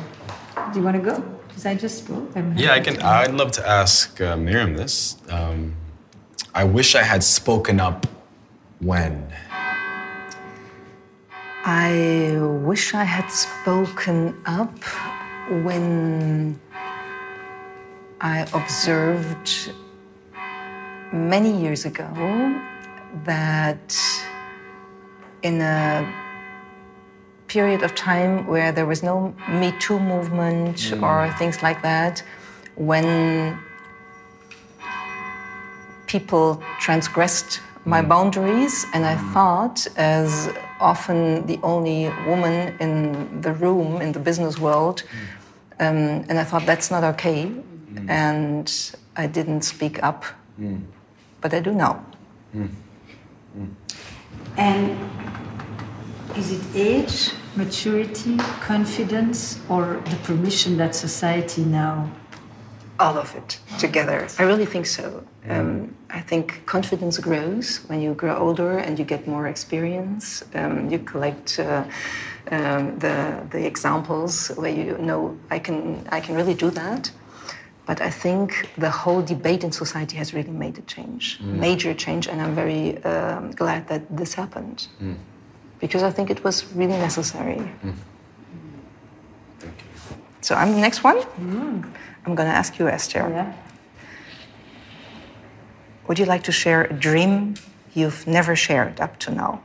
[0.74, 1.22] Do you want to go?
[1.48, 2.30] Because I just spoke.
[2.58, 3.02] yeah, I can.
[3.02, 5.16] I'd love to ask uh, Miriam this.
[5.30, 5.76] Um,
[6.54, 8.08] I wish I had spoken up
[8.80, 9.28] when.
[11.64, 14.84] I wish I had spoken up
[15.64, 16.60] when
[18.22, 19.74] I observed
[21.14, 22.10] many years ago
[23.26, 23.96] that
[25.44, 26.12] in a
[27.48, 31.04] period of time where there was no Me Too movement mm.
[31.04, 32.24] or things like that,
[32.76, 33.60] when
[36.10, 38.10] people transgressed my mm.
[38.10, 39.34] boundaries, and I mm.
[39.34, 40.50] thought, as
[40.82, 45.86] often the only woman in the room in the business world, mm.
[45.86, 47.52] um, and I thought that's not okay,
[48.08, 48.68] and
[49.16, 50.26] I didn't speak up,
[51.42, 52.04] but I do now.
[54.58, 54.98] And
[56.36, 62.10] is it age, maturity, confidence, or the permission that society now
[63.00, 64.28] all of it together.
[64.38, 65.26] I really think so.
[65.48, 70.44] Um, I think confidence grows when you grow older and you get more experience.
[70.56, 71.84] Um, you collect uh,
[72.52, 77.12] um, the the examples where you know I can I can really do that.
[77.86, 81.58] But I think the whole debate in society has really made a change, mm.
[81.58, 85.16] major change, and I'm very um, glad that this happened mm.
[85.80, 87.58] because I think it was really necessary.
[87.58, 87.96] Mm.
[90.42, 91.18] So I'm the next one.
[91.18, 91.92] Mm.
[92.26, 93.28] I'm going to ask you, Esther.
[93.28, 93.54] Yeah.
[96.10, 97.54] Would you like to share a dream
[97.94, 99.62] you've never shared up to now?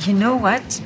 [0.00, 0.82] You know what?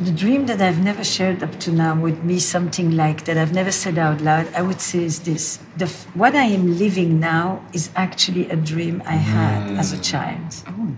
[0.00, 3.52] The dream that I've never shared up to now would be something like that I've
[3.52, 4.46] never said out loud.
[4.54, 9.02] I would say is this: the, what I am living now is actually a dream
[9.04, 9.78] I had mm.
[9.80, 10.54] as a child.
[10.68, 10.94] Oh.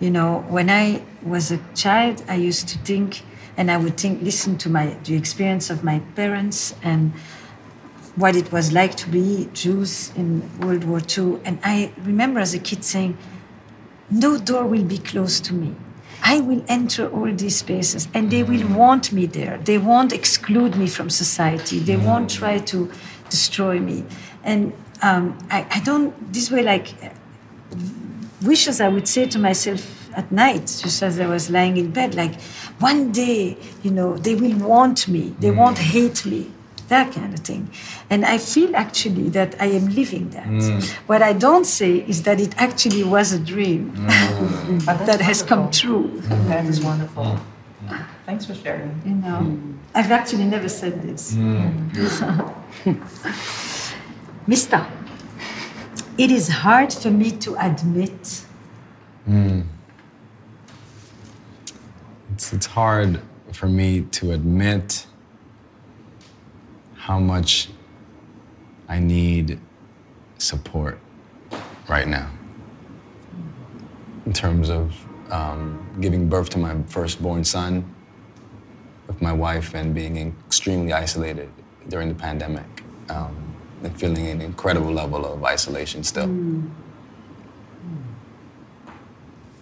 [0.00, 3.22] You know, when I was a child, I used to think
[3.56, 7.12] and I would think, listen to my the experience of my parents and
[8.20, 11.40] what it was like to be Jews in World War II.
[11.44, 13.16] And I remember as a kid saying,
[14.10, 15.74] no door will be closed to me.
[16.22, 19.58] I will enter all these spaces and they will want me there.
[19.58, 21.78] They won't exclude me from society.
[21.78, 22.90] They won't try to
[23.30, 24.04] destroy me.
[24.44, 26.94] And um, I, I don't, this way, like,
[28.42, 32.14] wishes I would say to myself at night, just as I was lying in bed,
[32.14, 32.40] like,
[32.80, 35.56] one day, you know, they will want me, they mm.
[35.56, 36.50] won't hate me,
[36.90, 37.70] that kind of thing.
[38.10, 40.46] And I feel actually that I am living that.
[40.46, 40.88] Mm.
[41.08, 44.84] What I don't say is that it actually was a dream mm.
[45.06, 46.08] that has come true.
[46.08, 46.48] Mm.
[46.48, 47.24] That is wonderful.
[47.24, 47.40] Mm.
[48.26, 49.00] Thanks for sharing.
[49.04, 49.76] You know, mm.
[49.94, 51.34] I've actually never said this.
[54.46, 54.86] Mister,
[56.18, 58.44] it is hard for me to admit.
[59.28, 59.64] Mm
[62.40, 63.20] it's, it's hard
[63.52, 65.06] for me to admit
[67.00, 67.70] how much
[68.86, 69.58] I need
[70.36, 70.98] support
[71.88, 72.30] right now
[74.26, 74.94] in terms of
[75.32, 75.62] um,
[76.00, 77.72] giving birth to my firstborn son
[79.06, 81.48] with my wife and being extremely isolated
[81.88, 82.66] during the pandemic
[83.08, 83.34] um,
[83.82, 86.26] and feeling an incredible level of isolation still.
[86.26, 86.70] Mm.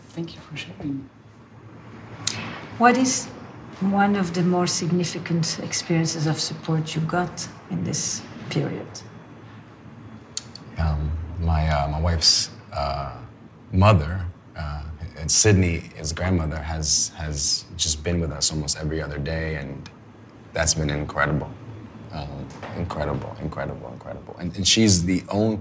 [0.09, 1.09] Thank you for sharing.
[2.79, 3.29] What is
[3.81, 8.87] one of the more significant experiences of support you got in this period?
[10.79, 11.11] Um,
[11.41, 13.17] my, uh, my wife's uh,
[13.73, 14.25] mother,
[14.57, 14.83] uh,
[15.17, 19.89] and Sydney, his grandmother, has, has just been with us almost every other day, and
[20.53, 21.51] that's been incredible.
[22.13, 24.37] Um, incredible, incredible, incredible.
[24.39, 25.61] And, and she's the only,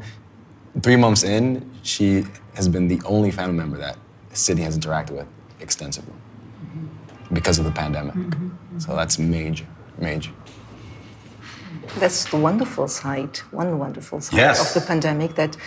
[0.82, 3.98] three months in, she has been the only family member that
[4.34, 5.28] Sydney has interacted with
[5.60, 6.14] extensively
[7.34, 8.16] because of the pandemic.
[8.16, 8.80] Mm-hmm.
[8.80, 9.66] So that's major,
[9.98, 10.32] major.
[12.00, 14.60] That's the wonderful side, one wonderful side Yes.
[14.60, 15.58] of the pandemic that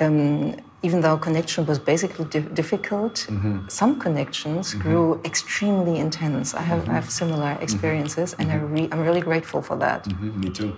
[0.00, 3.68] um, even though connection was basically di- difficult, mm-hmm.
[3.68, 4.82] some connections mm-hmm.
[4.82, 6.54] grew extremely intense.
[6.54, 10.06] I have, I have similar experiences, and I re- I'm really grateful for that.
[10.20, 10.76] Me too.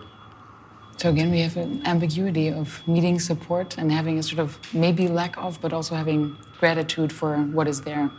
[0.98, 5.08] So again, we have an ambiguity of needing support and having a sort of maybe
[5.08, 8.10] lack of, but also having gratitude for what is there.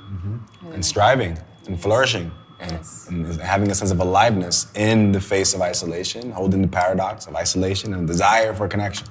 [0.74, 3.08] And striving and flourishing and, Yes.
[3.10, 7.36] and having a sense of aliveness in the face of isolation, holding the paradox of
[7.36, 9.08] isolation and desire for connection.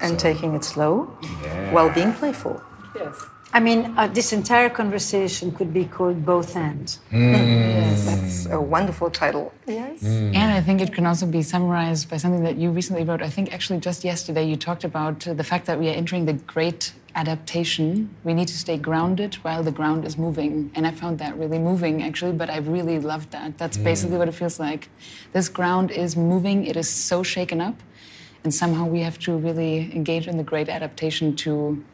[0.00, 1.04] And taking it slow
[1.72, 2.60] while being playful.
[2.96, 3.16] Yes.
[3.54, 6.98] I mean, uh, this entire conversation could be called both and.
[7.12, 9.52] That's a wonderful title.
[9.64, 10.02] Yes.
[10.02, 13.22] And I think it can also be summarized by something that you recently wrote.
[13.22, 16.26] I think actually just yesterday you talked about uh, the fact that we are entering
[16.26, 18.10] the great adaptation.
[18.24, 20.72] We need to stay grounded while the ground is moving.
[20.74, 23.56] And I found that really moving actually, but I really loved that.
[23.56, 24.88] That's basically what it feels like.
[25.32, 27.76] This ground is moving, it is so shaken up.
[28.42, 31.84] And somehow we have to really engage in the great adaptation to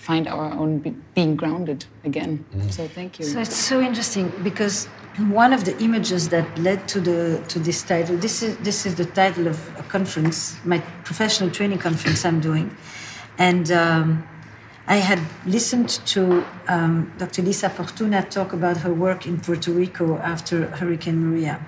[0.00, 2.44] find our own be- being grounded again.
[2.70, 3.26] So thank you.
[3.26, 4.86] So it's so interesting because
[5.28, 8.16] one of the images that led to the to this title.
[8.16, 12.76] This is this is the title of a conference, my professional training conference I'm doing,
[13.38, 13.70] and.
[13.70, 14.26] Um,
[14.86, 17.42] I had listened to um, Dr.
[17.42, 21.64] Lisa Fortuna talk about her work in Puerto Rico after Hurricane Maria.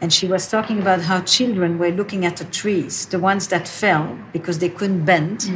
[0.00, 3.68] And she was talking about how children were looking at the trees, the ones that
[3.68, 5.48] fell because they couldn't bend,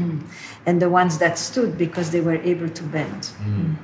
[0.66, 3.30] and the ones that stood because they were able to bend.
[3.42, 3.76] Mm.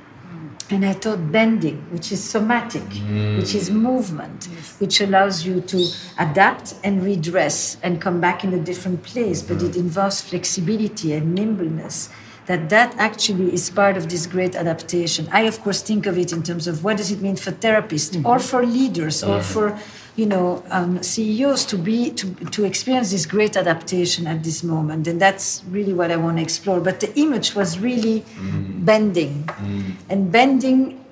[0.69, 3.37] And I thought bending, which is somatic, mm.
[3.37, 4.45] which is movement,
[4.79, 5.87] which allows you to
[6.19, 9.77] adapt and redress and come back in a different place, but it mm.
[9.77, 12.09] involves flexibility and nimbleness.
[12.47, 15.27] That that actually is part of this great adaptation.
[15.33, 18.15] I of course think of it in terms of what does it mean for therapists
[18.15, 18.39] or mm-hmm.
[18.39, 19.77] for leaders or for
[20.17, 25.07] you know um, CEOs to be to, to experience this great adaptation at this moment,
[25.07, 26.81] and that's really what I want to explore.
[26.81, 28.83] But the image was really mm-hmm.
[28.83, 29.91] bending, mm-hmm.
[30.09, 31.05] and bending.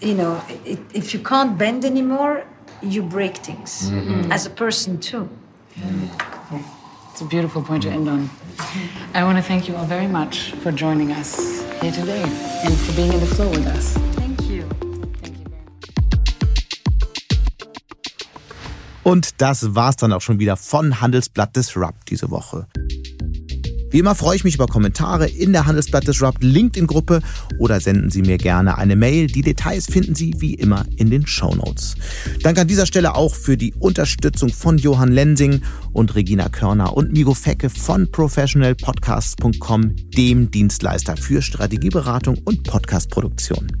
[0.00, 2.46] You know, it, if you can't bend anymore,
[2.82, 4.32] you break things mm-hmm.
[4.32, 5.28] as a person too.
[7.10, 8.30] It's a beautiful point to end on.
[9.14, 12.96] I want to thank you all very much for joining us here today and for
[12.96, 14.29] being in the flow with us.
[19.10, 22.68] Und das war's dann auch schon wieder von Handelsblatt Disrupt diese Woche.
[23.90, 27.20] Wie immer freue ich mich über Kommentare in der Handelsblatt Disrupt LinkedIn-Gruppe
[27.58, 29.26] oder senden Sie mir gerne eine Mail.
[29.26, 31.96] Die Details finden Sie wie immer in den Shownotes.
[32.44, 35.60] Danke an dieser Stelle auch für die Unterstützung von Johann Lensing
[35.92, 43.72] und Regina Körner und Migo Fecke von professionalpodcasts.com, dem Dienstleister für Strategieberatung und Podcastproduktion.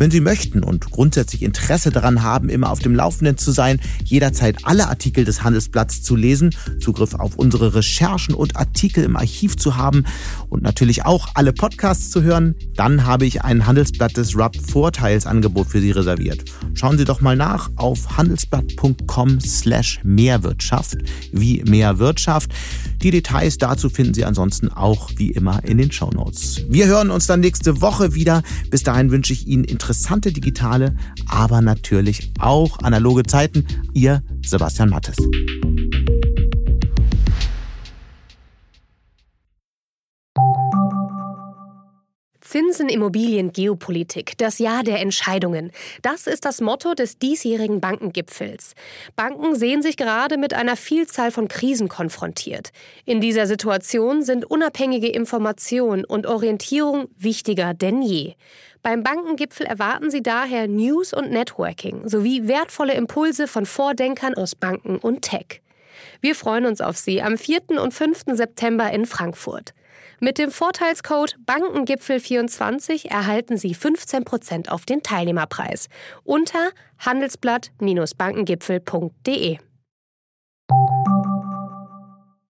[0.00, 4.56] Wenn Sie möchten und grundsätzlich Interesse daran haben, immer auf dem Laufenden zu sein, jederzeit
[4.62, 9.76] alle Artikel des Handelsblatts zu lesen, Zugriff auf unsere Recherchen und Artikel im Archiv zu
[9.76, 10.04] haben
[10.48, 15.82] und natürlich auch alle Podcasts zu hören, dann habe ich ein Handelsblatt Disrupt Vorteilsangebot für
[15.82, 16.46] Sie reserviert.
[16.72, 20.96] Schauen Sie doch mal nach auf handelsblatt.com slash Mehrwirtschaft,
[21.30, 22.50] wie mehr Wirtschaft.
[23.02, 26.62] Die Details dazu finden Sie ansonsten auch wie immer in den Shownotes.
[26.70, 28.42] Wir hören uns dann nächste Woche wieder.
[28.70, 30.94] Bis dahin wünsche ich Ihnen interessante digitale,
[31.28, 33.66] aber natürlich auch analoge Zeiten.
[33.92, 35.16] Ihr Sebastian Mattes.
[42.40, 45.70] Zinsen, Immobilien, Geopolitik, das Jahr der Entscheidungen.
[46.02, 48.74] Das ist das Motto des diesjährigen Bankengipfels.
[49.14, 52.70] Banken sehen sich gerade mit einer Vielzahl von Krisen konfrontiert.
[53.04, 58.34] In dieser Situation sind unabhängige Information und Orientierung wichtiger denn je.
[58.82, 64.96] Beim Bankengipfel erwarten Sie daher News und Networking sowie wertvolle Impulse von Vordenkern aus Banken
[64.96, 65.60] und Tech.
[66.22, 67.78] Wir freuen uns auf Sie am 4.
[67.80, 68.22] und 5.
[68.32, 69.74] September in Frankfurt.
[70.18, 75.88] Mit dem Vorteilscode Bankengipfel24 erhalten Sie 15% auf den Teilnehmerpreis
[76.24, 79.58] unter handelsblatt-bankengipfel.de.